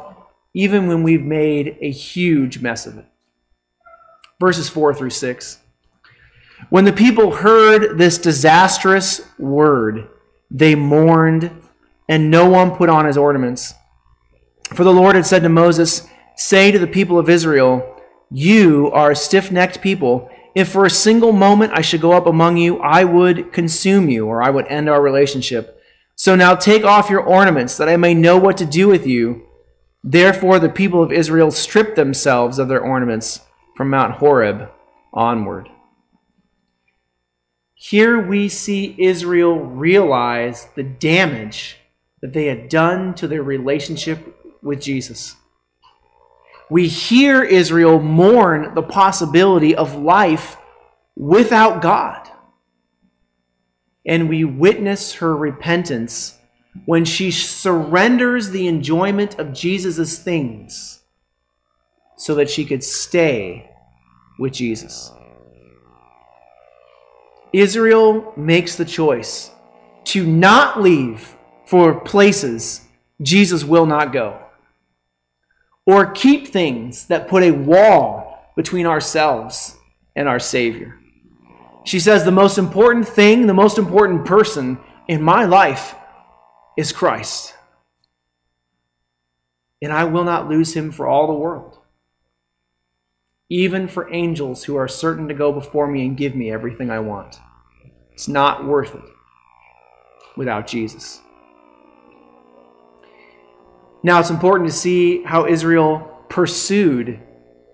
even 0.55 0.87
when 0.87 1.03
we've 1.03 1.23
made 1.23 1.77
a 1.81 1.91
huge 1.91 2.59
mess 2.59 2.87
of 2.87 2.97
it 2.97 3.05
verses 4.39 4.69
4 4.69 4.93
through 4.93 5.11
6. 5.11 5.59
When 6.69 6.85
the 6.85 6.93
people 6.93 7.35
heard 7.35 7.97
this 7.97 8.17
disastrous 8.17 9.21
word, 9.37 10.07
they 10.49 10.75
mourned, 10.75 11.51
and 12.07 12.31
no 12.31 12.49
one 12.49 12.75
put 12.75 12.89
on 12.89 13.05
his 13.05 13.17
ornaments. 13.17 13.73
For 14.73 14.83
the 14.83 14.93
Lord 14.93 15.15
had 15.15 15.25
said 15.25 15.43
to 15.43 15.49
Moses, 15.49 16.07
Say 16.37 16.71
to 16.71 16.79
the 16.79 16.87
people 16.87 17.17
of 17.17 17.29
Israel, 17.29 18.01
You 18.31 18.91
are 18.91 19.11
a 19.11 19.15
stiff 19.15 19.51
necked 19.51 19.81
people. 19.81 20.29
If 20.53 20.69
for 20.69 20.85
a 20.85 20.89
single 20.89 21.31
moment 21.31 21.73
I 21.73 21.81
should 21.81 22.01
go 22.01 22.13
up 22.13 22.25
among 22.25 22.57
you, 22.57 22.79
I 22.79 23.03
would 23.03 23.51
consume 23.51 24.09
you, 24.09 24.25
or 24.25 24.41
I 24.41 24.49
would 24.49 24.67
end 24.67 24.89
our 24.89 25.01
relationship. 25.01 25.81
So 26.15 26.35
now 26.35 26.55
take 26.55 26.85
off 26.85 27.09
your 27.09 27.21
ornaments, 27.21 27.77
that 27.77 27.89
I 27.89 27.97
may 27.97 28.13
know 28.13 28.37
what 28.37 28.57
to 28.57 28.65
do 28.65 28.87
with 28.87 29.05
you. 29.05 29.44
Therefore, 30.07 30.59
the 30.59 30.69
people 30.69 31.01
of 31.01 31.11
Israel 31.11 31.49
stripped 31.49 31.95
themselves 31.95 32.59
of 32.59 32.67
their 32.67 32.79
ornaments 32.79 33.41
from 33.75 33.89
Mount 33.89 34.13
Horeb 34.13 34.69
onward. 35.11 35.67
Here 37.73 38.19
we 38.19 38.47
see 38.47 38.95
Israel 38.99 39.57
realize 39.57 40.67
the 40.75 40.83
damage 40.83 41.77
that 42.21 42.33
they 42.33 42.45
had 42.45 42.69
done 42.69 43.15
to 43.15 43.27
their 43.27 43.41
relationship 43.41 44.37
with 44.61 44.79
Jesus. 44.79 45.37
We 46.69 46.87
hear 46.87 47.43
Israel 47.43 47.99
mourn 47.99 48.75
the 48.75 48.83
possibility 48.83 49.75
of 49.75 49.95
life 49.95 50.55
without 51.15 51.81
God. 51.81 52.29
And 54.05 54.29
we 54.29 54.45
witness 54.45 55.13
her 55.13 55.35
repentance 55.35 56.37
when 56.83 57.05
she 57.05 57.31
surrenders 57.31 58.49
the 58.49 58.67
enjoyment 58.67 59.39
of 59.39 59.53
Jesus' 59.53 60.19
things 60.19 61.01
so 62.17 62.35
that 62.35 62.49
she 62.49 62.65
could 62.65 62.83
stay 62.83 63.69
with 64.38 64.53
Jesus. 64.53 65.11
Israel 67.53 68.33
makes 68.35 68.75
the 68.75 68.85
choice 68.85 69.51
to 70.05 70.25
not 70.25 70.81
leave 70.81 71.35
for 71.65 71.99
places 72.01 72.81
Jesus 73.21 73.63
will 73.63 73.85
not 73.85 74.11
go, 74.11 74.38
or 75.85 76.11
keep 76.11 76.49
things 76.49 77.05
that 77.07 77.29
put 77.29 77.43
a 77.43 77.51
wall 77.51 78.51
between 78.55 78.85
ourselves 78.85 79.77
and 80.15 80.27
our 80.27 80.39
Savior. 80.39 80.99
She 81.85 81.99
says, 81.99 82.23
The 82.23 82.31
most 82.31 82.57
important 82.57 83.07
thing, 83.07 83.47
the 83.47 83.53
most 83.53 83.77
important 83.77 84.25
person 84.25 84.77
in 85.07 85.21
my 85.21 85.45
life 85.45 85.95
is 86.77 86.91
Christ. 86.91 87.53
And 89.81 89.91
I 89.91 90.05
will 90.05 90.23
not 90.23 90.49
lose 90.49 90.73
him 90.73 90.91
for 90.91 91.07
all 91.07 91.27
the 91.27 91.33
world 91.33 91.79
even 93.49 93.88
for 93.88 94.11
angels 94.13 94.63
who 94.63 94.75
are 94.75 94.88
certain 94.88 95.27
to 95.27 95.33
go 95.33 95.51
before 95.51 95.88
me 95.88 96.05
and 96.05 96.17
give 96.17 96.35
me 96.35 96.51
everything 96.51 96.89
I 96.89 96.99
want. 96.99 97.38
It's 98.11 98.27
not 98.27 98.65
worth 98.65 98.95
it 98.95 99.03
without 100.35 100.67
Jesus. 100.67 101.21
Now, 104.03 104.19
it's 104.19 104.29
important 104.29 104.69
to 104.69 104.75
see 104.75 105.23
how 105.23 105.47
Israel 105.47 106.23
pursued 106.29 107.19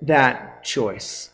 that 0.02 0.64
choice. 0.64 1.30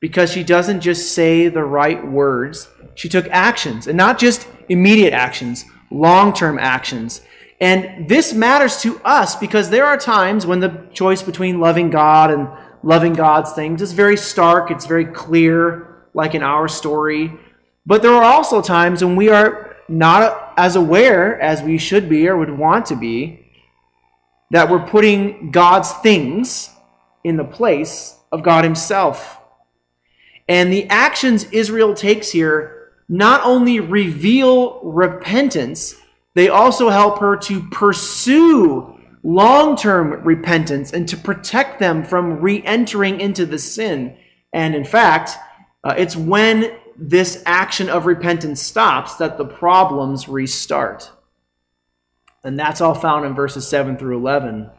Because 0.00 0.30
she 0.30 0.44
doesn't 0.44 0.82
just 0.82 1.14
say 1.14 1.48
the 1.48 1.64
right 1.64 2.06
words, 2.06 2.68
she 2.94 3.08
took 3.08 3.26
actions, 3.28 3.86
and 3.86 3.96
not 3.96 4.18
just 4.18 4.46
immediate 4.68 5.14
actions, 5.14 5.64
long 5.90 6.32
term 6.32 6.58
actions. 6.58 7.20
And 7.60 8.08
this 8.08 8.34
matters 8.34 8.82
to 8.82 9.00
us 9.02 9.36
because 9.36 9.70
there 9.70 9.86
are 9.86 9.96
times 9.96 10.46
when 10.46 10.60
the 10.60 10.86
choice 10.92 11.22
between 11.22 11.58
loving 11.58 11.90
God 11.90 12.30
and 12.30 12.48
loving 12.82 13.14
God's 13.14 13.52
things. 13.52 13.80
is 13.80 13.92
very 13.92 14.16
stark, 14.16 14.70
it's 14.70 14.86
very 14.86 15.06
clear, 15.06 16.04
like 16.12 16.34
in 16.34 16.42
our 16.42 16.68
story. 16.68 17.32
But 17.86 18.02
there 18.02 18.12
are 18.12 18.24
also 18.24 18.60
times 18.60 19.02
when 19.02 19.16
we 19.16 19.28
are 19.28 19.76
not 19.88 20.52
as 20.56 20.76
aware 20.76 21.40
as 21.40 21.62
we 21.62 21.78
should 21.78 22.08
be 22.08 22.28
or 22.28 22.36
would 22.36 22.50
want 22.50 22.86
to 22.86 22.96
be 22.96 23.46
that 24.50 24.68
we're 24.68 24.86
putting 24.86 25.50
God's 25.50 25.92
things 25.94 26.70
in 27.24 27.36
the 27.36 27.44
place 27.44 28.16
of 28.30 28.42
God 28.42 28.64
Himself. 28.64 29.38
And 30.48 30.72
the 30.72 30.88
actions 30.88 31.44
Israel 31.44 31.94
takes 31.94 32.30
here 32.30 32.75
not 33.08 33.42
only 33.44 33.80
reveal 33.80 34.80
repentance, 34.82 35.96
they 36.34 36.48
also 36.48 36.88
help 36.88 37.18
her 37.20 37.36
to 37.36 37.62
pursue 37.70 38.98
long 39.22 39.76
term 39.76 40.22
repentance 40.24 40.92
and 40.92 41.08
to 41.08 41.16
protect 41.16 41.78
them 41.78 42.04
from 42.04 42.40
re 42.40 42.62
entering 42.64 43.20
into 43.20 43.46
the 43.46 43.58
sin. 43.58 44.16
And 44.52 44.74
in 44.74 44.84
fact, 44.84 45.32
uh, 45.84 45.94
it's 45.96 46.16
when 46.16 46.76
this 46.98 47.42
action 47.46 47.88
of 47.88 48.06
repentance 48.06 48.62
stops 48.62 49.16
that 49.16 49.36
the 49.38 49.44
problems 49.44 50.28
restart. 50.28 51.10
And 52.42 52.58
that's 52.58 52.80
all 52.80 52.94
found 52.94 53.26
in 53.26 53.34
verses 53.34 53.66
7 53.68 53.96
through 53.96 54.16
11. 54.18 54.70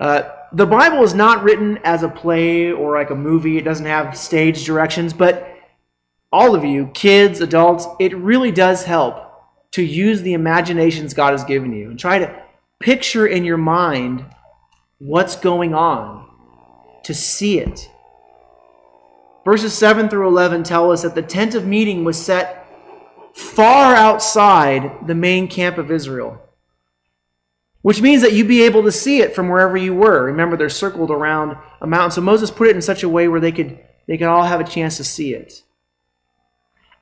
Uh, 0.00 0.22
the 0.52 0.66
Bible 0.66 1.02
is 1.02 1.14
not 1.14 1.42
written 1.44 1.78
as 1.84 2.02
a 2.02 2.08
play 2.08 2.72
or 2.72 2.96
like 2.96 3.10
a 3.10 3.14
movie, 3.14 3.58
it 3.58 3.64
doesn't 3.64 3.86
have 3.86 4.16
stage 4.16 4.64
directions, 4.64 5.12
but 5.12 5.51
all 6.32 6.54
of 6.54 6.64
you, 6.64 6.86
kids, 6.94 7.40
adults, 7.40 7.86
it 8.00 8.16
really 8.16 8.50
does 8.50 8.84
help 8.84 9.28
to 9.72 9.82
use 9.82 10.22
the 10.22 10.34
imaginations 10.34 11.14
God 11.14 11.32
has 11.32 11.44
given 11.44 11.72
you 11.72 11.90
and 11.90 11.98
try 11.98 12.18
to 12.18 12.42
picture 12.80 13.26
in 13.26 13.44
your 13.44 13.58
mind 13.58 14.24
what's 14.98 15.36
going 15.36 15.74
on, 15.74 16.28
to 17.04 17.14
see 17.14 17.58
it. 17.58 17.90
Verses 19.44 19.72
7 19.72 20.08
through 20.08 20.28
11 20.28 20.62
tell 20.62 20.92
us 20.92 21.02
that 21.02 21.14
the 21.14 21.22
tent 21.22 21.54
of 21.54 21.66
meeting 21.66 22.04
was 22.04 22.22
set 22.22 22.68
far 23.34 23.94
outside 23.94 25.06
the 25.06 25.14
main 25.14 25.48
camp 25.48 25.78
of 25.78 25.90
Israel, 25.90 26.40
which 27.80 28.00
means 28.00 28.22
that 28.22 28.32
you'd 28.32 28.46
be 28.46 28.62
able 28.62 28.84
to 28.84 28.92
see 28.92 29.20
it 29.20 29.34
from 29.34 29.48
wherever 29.48 29.76
you 29.76 29.94
were. 29.94 30.24
Remember, 30.24 30.56
they're 30.56 30.68
circled 30.68 31.10
around 31.10 31.56
a 31.80 31.86
mountain. 31.86 32.12
So 32.12 32.20
Moses 32.20 32.50
put 32.50 32.68
it 32.68 32.76
in 32.76 32.82
such 32.82 33.02
a 33.02 33.08
way 33.08 33.26
where 33.26 33.40
they 33.40 33.52
could, 33.52 33.78
they 34.06 34.16
could 34.16 34.28
all 34.28 34.44
have 34.44 34.60
a 34.60 34.64
chance 34.64 34.96
to 34.98 35.04
see 35.04 35.34
it. 35.34 35.62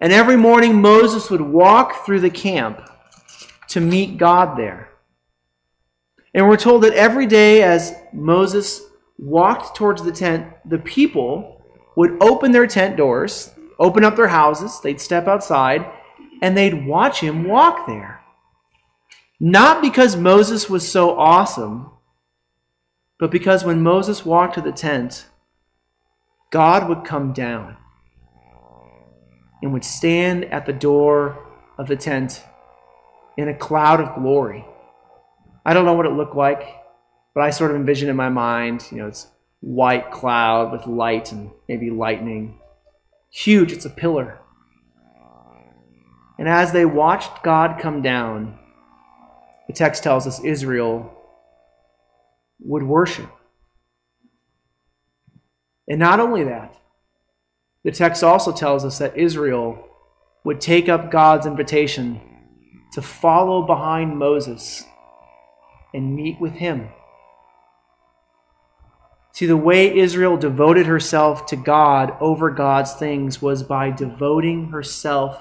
And 0.01 0.13
every 0.13 0.37
morning, 0.37 0.81
Moses 0.81 1.31
would 1.31 1.43
walk 1.43 2.07
through 2.07 2.21
the 2.21 2.31
camp 2.31 2.89
to 3.69 3.81
meet 3.81 4.17
God 4.17 4.57
there. 4.57 4.89
And 6.33 6.49
we're 6.49 6.57
told 6.57 6.83
that 6.85 6.95
every 6.95 7.27
day 7.27 7.63
as 7.63 7.95
Moses 8.13 8.83
walked 9.19 9.77
towards 9.77 10.03
the 10.03 10.13
tent, 10.13 10.47
the 10.65 10.79
people 10.79 11.63
would 11.97 12.17
open 12.23 12.53
their 12.53 12.67
tent 12.67 12.97
doors, 12.97 13.53
open 13.79 14.05
up 14.05 14.17
their 14.17 14.29
houses, 14.29 14.81
they'd 14.81 15.01
step 15.01 15.29
outside, 15.29 15.85
and 16.41 16.57
they'd 16.57 16.87
watch 16.87 17.21
him 17.21 17.45
walk 17.45 17.87
there. 17.87 18.21
Not 19.39 19.83
because 19.83 20.17
Moses 20.17 20.71
was 20.71 20.91
so 20.91 21.19
awesome, 21.19 21.91
but 23.19 23.31
because 23.31 23.65
when 23.65 23.83
Moses 23.83 24.25
walked 24.25 24.55
to 24.55 24.63
the 24.63 24.73
tent, 24.73 25.27
God 26.51 26.89
would 26.89 27.05
come 27.05 27.33
down 27.33 27.77
and 29.63 29.73
would 29.73 29.85
stand 29.85 30.45
at 30.47 30.67
the 30.67 30.73
door 30.73 31.47
of 31.79 31.87
the 31.87 31.97
tent 31.97 32.43
in 33.37 33.49
a 33.49 33.55
cloud 33.55 34.01
of 34.01 34.15
glory. 34.15 34.65
I 35.65 35.75
don't 35.75 35.85
know 35.85 35.95
what 35.95 36.07
it 36.07 36.13
looked 36.13 36.37
like, 36.37 36.63
but 37.35 37.43
I 37.43 37.51
sort 37.51 37.71
of 37.71 37.77
envision 37.77 38.09
in 38.09 38.17
my 38.17 38.29
mind, 38.29 38.87
you 38.91 38.99
know, 38.99 39.07
it's 39.07 39.27
white 39.61 40.11
cloud 40.11 40.73
with 40.73 40.87
light 40.87 41.33
and 41.33 41.51
maybe 41.69 41.91
lightning. 41.91 42.59
Huge, 43.31 43.73
it's 43.73 43.85
a 43.85 43.91
pillar. 43.91 44.39
And 46.39 46.49
as 46.49 46.73
they 46.73 46.87
watched 46.87 47.43
God 47.43 47.79
come 47.79 48.01
down, 48.01 48.59
the 49.67 49.75
text 49.75 50.03
tells 50.03 50.27
us 50.27 50.43
Israel 50.43 51.15
would 52.61 52.83
worship. 52.83 53.31
And 55.87 55.99
not 55.99 56.19
only 56.19 56.45
that, 56.45 56.75
the 57.85 57.91
text 57.91 58.23
also 58.23 58.53
tells 58.53 58.85
us 58.85 58.99
that 58.99 59.17
Israel 59.17 59.87
would 60.45 60.61
take 60.61 60.89
up 60.89 61.11
God's 61.11 61.47
invitation 61.47 62.21
to 62.93 63.03
follow 63.03 63.63
behind 63.63 64.19
Moses 64.19 64.85
and 65.95 66.15
meet 66.15 66.41
with 66.41 66.53
him. 66.53 66.89
See, 69.33 69.47
the 69.47 69.57
way 69.57 69.97
Israel 69.97 70.37
devoted 70.37 70.87
herself 70.87 71.47
to 71.47 71.57
God 71.57 72.15
over 72.21 72.51
God's 72.51 72.95
things 72.95 73.41
was 73.41 73.63
by 73.63 73.91
devoting 73.91 74.71
herself 74.71 75.39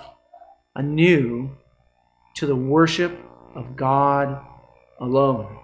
anew 0.75 1.57
to 2.35 2.45
the 2.45 2.55
worship 2.55 3.19
of 3.55 3.75
God 3.75 4.39
alone. 5.01 5.57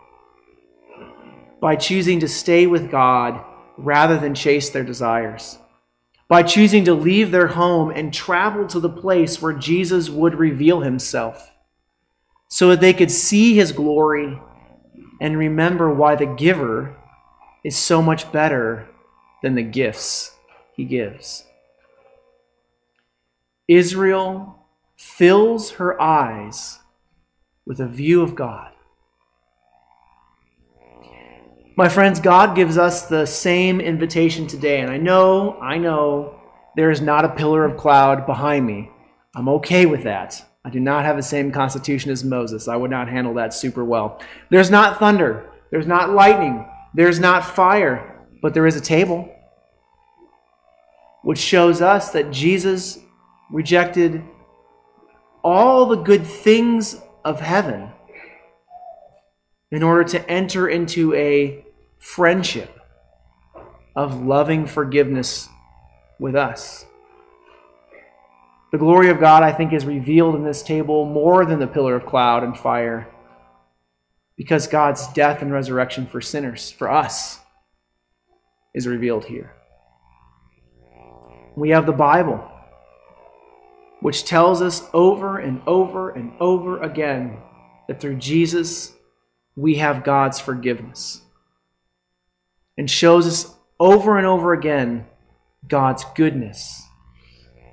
By 1.61 1.75
choosing 1.75 2.19
to 2.19 2.27
stay 2.27 2.67
with 2.67 2.91
God 2.91 3.43
rather 3.77 4.17
than 4.17 4.35
chase 4.35 4.69
their 4.69 4.83
desires. 4.83 5.57
By 6.27 6.43
choosing 6.43 6.85
to 6.85 6.93
leave 6.93 7.31
their 7.31 7.47
home 7.47 7.91
and 7.91 8.13
travel 8.13 8.65
to 8.67 8.79
the 8.79 8.89
place 8.89 9.41
where 9.41 9.53
Jesus 9.53 10.09
would 10.09 10.35
reveal 10.35 10.81
himself 10.81 11.51
so 12.47 12.69
that 12.69 12.81
they 12.81 12.93
could 12.93 13.11
see 13.11 13.55
his 13.55 13.71
glory 13.71 14.39
and 15.21 15.37
remember 15.37 15.93
why 15.93 16.15
the 16.15 16.25
giver 16.25 16.95
is 17.63 17.77
so 17.77 18.01
much 18.01 18.31
better 18.31 18.87
than 19.41 19.55
the 19.55 19.63
gifts 19.63 20.35
he 20.75 20.83
gives. 20.83 21.45
Israel 23.67 24.67
fills 24.95 25.71
her 25.71 25.99
eyes 25.99 26.79
with 27.65 27.79
a 27.79 27.87
view 27.87 28.21
of 28.21 28.35
God. 28.35 28.74
My 31.77 31.89
friends, 31.89 32.21
God 32.21 32.55
gives 32.55 32.77
us 32.77 33.07
the 33.07 33.25
same 33.25 33.81
invitation 33.81 34.47
today. 34.47 34.79
And 34.79 34.89
I 34.89 34.95
know, 34.95 35.59
I 35.59 35.77
know 35.77 36.39
there 36.77 36.89
is 36.89 37.01
not 37.01 37.25
a 37.25 37.35
pillar 37.35 37.65
of 37.65 37.75
cloud 37.75 38.25
behind 38.25 38.65
me. 38.65 38.89
I'm 39.35 39.49
okay 39.49 39.85
with 39.85 40.03
that. 40.03 40.41
I 40.63 40.69
do 40.69 40.79
not 40.79 41.03
have 41.03 41.17
the 41.17 41.21
same 41.21 41.51
constitution 41.51 42.11
as 42.11 42.23
Moses. 42.23 42.69
I 42.69 42.77
would 42.77 42.91
not 42.91 43.09
handle 43.09 43.33
that 43.33 43.53
super 43.53 43.83
well. 43.83 44.21
There's 44.49 44.71
not 44.71 44.99
thunder. 44.99 45.49
There's 45.69 45.85
not 45.85 46.11
lightning. 46.11 46.65
There's 46.93 47.19
not 47.19 47.45
fire. 47.45 48.25
But 48.41 48.53
there 48.53 48.67
is 48.67 48.77
a 48.77 48.81
table, 48.81 49.29
which 51.23 51.39
shows 51.39 51.81
us 51.81 52.11
that 52.11 52.31
Jesus 52.31 52.99
rejected 53.51 54.23
all 55.43 55.87
the 55.87 55.97
good 55.97 56.25
things 56.25 57.01
of 57.25 57.41
heaven 57.41 57.89
in 59.71 59.83
order 59.83 60.05
to 60.05 60.29
enter 60.31 60.69
into 60.69 61.13
a 61.15 61.64
friendship 61.99 62.79
of 63.95 64.25
loving 64.25 64.65
forgiveness 64.67 65.49
with 66.19 66.35
us. 66.35 66.85
The 68.71 68.77
glory 68.77 69.09
of 69.09 69.19
God, 69.19 69.43
I 69.43 69.53
think, 69.53 69.71
is 69.73 69.85
revealed 69.85 70.35
in 70.35 70.43
this 70.43 70.61
table 70.61 71.05
more 71.05 71.45
than 71.45 71.59
the 71.59 71.67
pillar 71.67 71.95
of 71.95 72.05
cloud 72.05 72.43
and 72.43 72.57
fire 72.57 73.07
because 74.37 74.67
God's 74.67 75.07
death 75.13 75.41
and 75.41 75.51
resurrection 75.51 76.05
for 76.05 76.19
sinners, 76.19 76.71
for 76.71 76.91
us, 76.91 77.39
is 78.73 78.85
revealed 78.85 79.25
here. 79.25 79.53
We 81.55 81.69
have 81.69 81.85
the 81.85 81.93
Bible, 81.93 82.45
which 84.01 84.25
tells 84.25 84.61
us 84.61 84.87
over 84.93 85.37
and 85.37 85.61
over 85.65 86.09
and 86.09 86.33
over 86.41 86.81
again 86.81 87.37
that 87.87 88.01
through 88.01 88.15
Jesus 88.15 88.93
we 89.55 89.75
have 89.75 90.03
God's 90.03 90.39
forgiveness, 90.39 91.21
and 92.77 92.89
shows 92.89 93.27
us 93.27 93.55
over 93.79 94.17
and 94.17 94.27
over 94.27 94.53
again 94.53 95.05
God's 95.67 96.05
goodness 96.15 96.85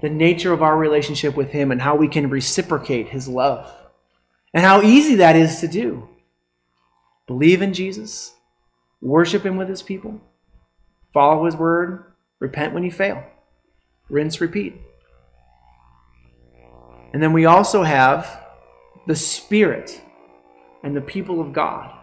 the 0.02 0.10
nature 0.10 0.52
of 0.52 0.62
our 0.62 0.76
relationship 0.76 1.36
with 1.36 1.52
Him 1.52 1.70
and 1.70 1.80
how 1.80 1.94
we 1.94 2.08
can 2.08 2.28
reciprocate 2.28 3.08
His 3.08 3.28
love. 3.28 3.72
And 4.52 4.62
how 4.62 4.82
easy 4.82 5.14
that 5.14 5.36
is 5.36 5.60
to 5.60 5.68
do. 5.68 6.08
Believe 7.26 7.62
in 7.62 7.72
Jesus, 7.72 8.34
worship 9.00 9.46
Him 9.46 9.56
with 9.56 9.68
His 9.68 9.80
people, 9.80 10.20
follow 11.14 11.46
His 11.46 11.56
word, 11.56 12.12
repent 12.40 12.74
when 12.74 12.82
you 12.82 12.90
fail, 12.90 13.24
rinse, 14.10 14.40
repeat. 14.40 14.74
And 17.14 17.22
then 17.22 17.32
we 17.32 17.46
also 17.46 17.84
have 17.84 18.40
the 19.06 19.16
Spirit 19.16 20.02
and 20.82 20.96
the 20.96 21.00
people 21.00 21.40
of 21.40 21.52
God, 21.52 21.96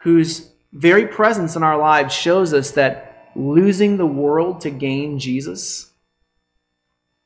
whose 0.00 0.50
very 0.76 1.06
presence 1.06 1.56
in 1.56 1.62
our 1.62 1.78
lives 1.78 2.12
shows 2.12 2.52
us 2.52 2.72
that 2.72 3.30
losing 3.34 3.96
the 3.96 4.06
world 4.06 4.60
to 4.60 4.70
gain 4.70 5.18
Jesus 5.18 5.90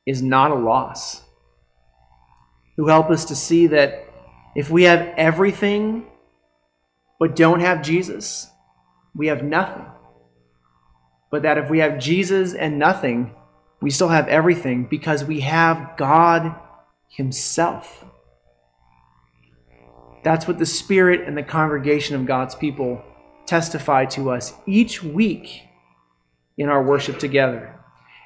is 0.05 0.21
not 0.21 0.51
a 0.51 0.55
loss. 0.55 1.21
Who 2.77 2.87
help 2.87 3.09
us 3.09 3.25
to 3.25 3.35
see 3.35 3.67
that 3.67 4.07
if 4.55 4.69
we 4.69 4.83
have 4.83 5.01
everything 5.17 6.05
but 7.19 7.35
don't 7.35 7.59
have 7.59 7.81
Jesus, 7.81 8.49
we 9.13 9.27
have 9.27 9.43
nothing. 9.43 9.85
But 11.29 11.43
that 11.43 11.57
if 11.57 11.69
we 11.69 11.79
have 11.79 11.99
Jesus 11.99 12.53
and 12.53 12.79
nothing, 12.79 13.35
we 13.81 13.91
still 13.91 14.07
have 14.07 14.29
everything 14.29 14.85
because 14.85 15.25
we 15.25 15.41
have 15.41 15.97
God 15.97 16.55
Himself. 17.09 18.05
That's 20.23 20.47
what 20.47 20.57
the 20.57 20.65
Spirit 20.65 21.27
and 21.27 21.37
the 21.37 21.43
congregation 21.43 22.15
of 22.15 22.25
God's 22.25 22.55
people 22.55 23.03
testify 23.45 24.05
to 24.05 24.31
us 24.31 24.53
each 24.65 25.03
week 25.03 25.63
in 26.57 26.69
our 26.69 26.83
worship 26.83 27.19
together. 27.19 27.79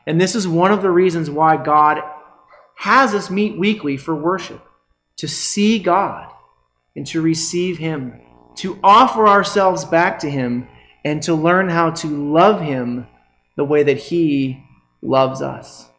And 0.07 0.19
this 0.19 0.35
is 0.35 0.47
one 0.47 0.71
of 0.71 0.81
the 0.81 0.91
reasons 0.91 1.29
why 1.29 1.57
God 1.57 2.01
has 2.75 3.13
us 3.13 3.29
meet 3.29 3.57
weekly 3.57 3.97
for 3.97 4.15
worship 4.15 4.61
to 5.17 5.27
see 5.27 5.79
God 5.79 6.31
and 6.95 7.05
to 7.07 7.21
receive 7.21 7.77
Him, 7.77 8.21
to 8.57 8.79
offer 8.83 9.27
ourselves 9.27 9.85
back 9.85 10.19
to 10.19 10.29
Him, 10.29 10.67
and 11.03 11.21
to 11.23 11.33
learn 11.33 11.69
how 11.69 11.91
to 11.91 12.07
love 12.07 12.61
Him 12.61 13.07
the 13.55 13.65
way 13.65 13.83
that 13.83 13.97
He 13.97 14.63
loves 15.01 15.41
us. 15.41 15.89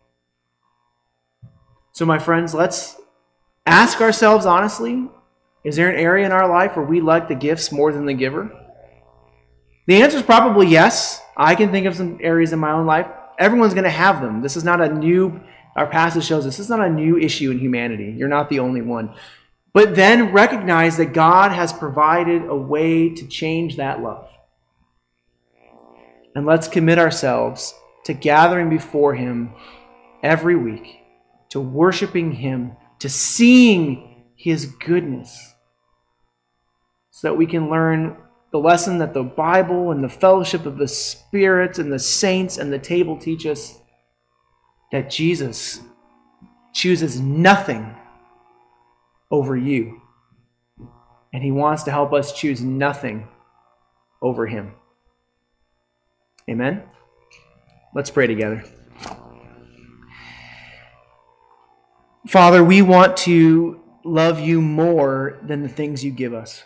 So, 1.92 2.04
my 2.04 2.18
friends, 2.18 2.54
let's 2.54 2.96
ask 3.64 4.00
ourselves 4.00 4.46
honestly 4.46 5.08
is 5.64 5.74
there 5.74 5.90
an 5.90 5.96
area 5.96 6.24
in 6.24 6.30
our 6.30 6.48
life 6.48 6.76
where 6.76 6.84
we 6.84 7.00
like 7.00 7.26
the 7.26 7.34
gifts 7.34 7.72
more 7.72 7.92
than 7.92 8.06
the 8.06 8.14
giver? 8.14 8.65
The 9.86 10.02
answer 10.02 10.18
is 10.18 10.22
probably 10.22 10.66
yes. 10.68 11.20
I 11.36 11.54
can 11.54 11.70
think 11.70 11.86
of 11.86 11.94
some 11.94 12.18
areas 12.20 12.52
in 12.52 12.58
my 12.58 12.72
own 12.72 12.86
life 12.86 13.06
everyone's 13.38 13.74
going 13.74 13.84
to 13.84 13.90
have 13.90 14.20
them. 14.20 14.42
This 14.42 14.56
is 14.56 14.64
not 14.64 14.80
a 14.80 14.92
new, 14.92 15.40
our 15.74 15.86
passage 15.86 16.24
shows 16.24 16.44
this 16.44 16.58
is 16.58 16.68
not 16.68 16.80
a 16.80 16.90
new 16.90 17.16
issue 17.16 17.50
in 17.50 17.58
humanity. 17.58 18.14
You're 18.16 18.28
not 18.28 18.48
the 18.48 18.60
only 18.60 18.82
one. 18.82 19.14
But 19.72 19.94
then 19.94 20.32
recognize 20.32 20.96
that 20.96 21.12
God 21.12 21.52
has 21.52 21.72
provided 21.72 22.46
a 22.46 22.56
way 22.56 23.10
to 23.10 23.26
change 23.26 23.76
that 23.76 24.02
love. 24.02 24.28
And 26.34 26.46
let's 26.46 26.68
commit 26.68 26.98
ourselves 26.98 27.74
to 28.04 28.14
gathering 28.14 28.70
before 28.70 29.14
Him 29.14 29.52
every 30.22 30.56
week, 30.56 31.00
to 31.50 31.60
worshiping 31.60 32.32
Him, 32.32 32.72
to 33.00 33.08
seeing 33.08 34.24
His 34.34 34.66
goodness, 34.66 35.54
so 37.10 37.28
that 37.28 37.34
we 37.34 37.46
can 37.46 37.70
learn 37.70 38.16
the 38.52 38.58
lesson 38.58 38.98
that 38.98 39.12
the 39.12 39.22
Bible 39.22 39.90
and 39.90 40.02
the 40.02 40.08
fellowship 40.08 40.66
of 40.66 40.78
the 40.78 40.88
Spirit 40.88 41.78
and 41.78 41.92
the 41.92 41.98
saints 41.98 42.58
and 42.58 42.72
the 42.72 42.78
table 42.78 43.16
teach 43.16 43.46
us 43.46 43.78
that 44.92 45.10
Jesus 45.10 45.80
chooses 46.72 47.20
nothing 47.20 47.94
over 49.30 49.56
you. 49.56 50.00
And 51.32 51.42
he 51.42 51.50
wants 51.50 51.82
to 51.84 51.90
help 51.90 52.12
us 52.12 52.32
choose 52.32 52.62
nothing 52.62 53.28
over 54.22 54.46
him. 54.46 54.72
Amen? 56.48 56.82
Let's 57.94 58.10
pray 58.10 58.26
together. 58.26 58.64
Father, 62.28 62.62
we 62.62 62.82
want 62.82 63.16
to 63.18 63.80
love 64.04 64.40
you 64.40 64.60
more 64.60 65.38
than 65.42 65.62
the 65.62 65.68
things 65.68 66.04
you 66.04 66.10
give 66.10 66.34
us. 66.34 66.64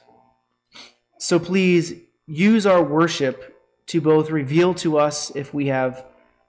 So 1.21 1.39
please 1.39 1.93
use 2.27 2.65
our 2.65 2.83
worship 2.83 3.55
to 3.89 4.01
both 4.01 4.31
reveal 4.31 4.73
to 4.77 4.99
us 4.99 5.31
if 5.37 5.53
we 5.53 5.67
have 5.67 6.07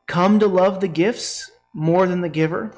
come 0.08 0.40
to 0.40 0.48
love 0.48 0.80
the 0.80 0.88
gifts 0.88 1.52
more 1.74 2.08
than 2.08 2.22
the 2.22 2.30
giver, 2.30 2.74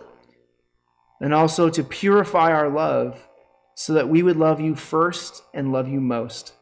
and 1.21 1.35
also 1.35 1.69
to 1.69 1.83
purify 1.83 2.51
our 2.51 2.67
love 2.67 3.27
so 3.75 3.93
that 3.93 4.09
we 4.09 4.23
would 4.23 4.37
love 4.37 4.59
you 4.59 4.73
first 4.73 5.43
and 5.53 5.71
love 5.71 5.87
you 5.87 6.01
most. 6.01 6.53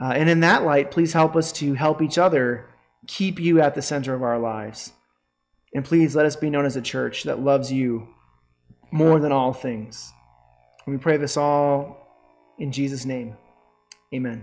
Uh, 0.00 0.06
and 0.16 0.28
in 0.28 0.40
that 0.40 0.64
light, 0.64 0.90
please 0.90 1.12
help 1.12 1.36
us 1.36 1.52
to 1.52 1.74
help 1.74 2.02
each 2.02 2.18
other 2.18 2.66
keep 3.06 3.38
you 3.38 3.60
at 3.60 3.76
the 3.76 3.82
center 3.82 4.12
of 4.12 4.24
our 4.24 4.40
lives. 4.40 4.92
And 5.72 5.84
please 5.84 6.16
let 6.16 6.26
us 6.26 6.34
be 6.34 6.50
known 6.50 6.66
as 6.66 6.74
a 6.74 6.82
church 6.82 7.22
that 7.22 7.38
loves 7.38 7.70
you 7.70 8.08
more 8.90 9.20
than 9.20 9.30
all 9.30 9.52
things. 9.52 10.12
We 10.84 10.96
pray 10.96 11.16
this 11.16 11.36
all 11.36 12.08
in 12.58 12.72
Jesus' 12.72 13.04
name. 13.04 13.36
Amen. 14.14 14.40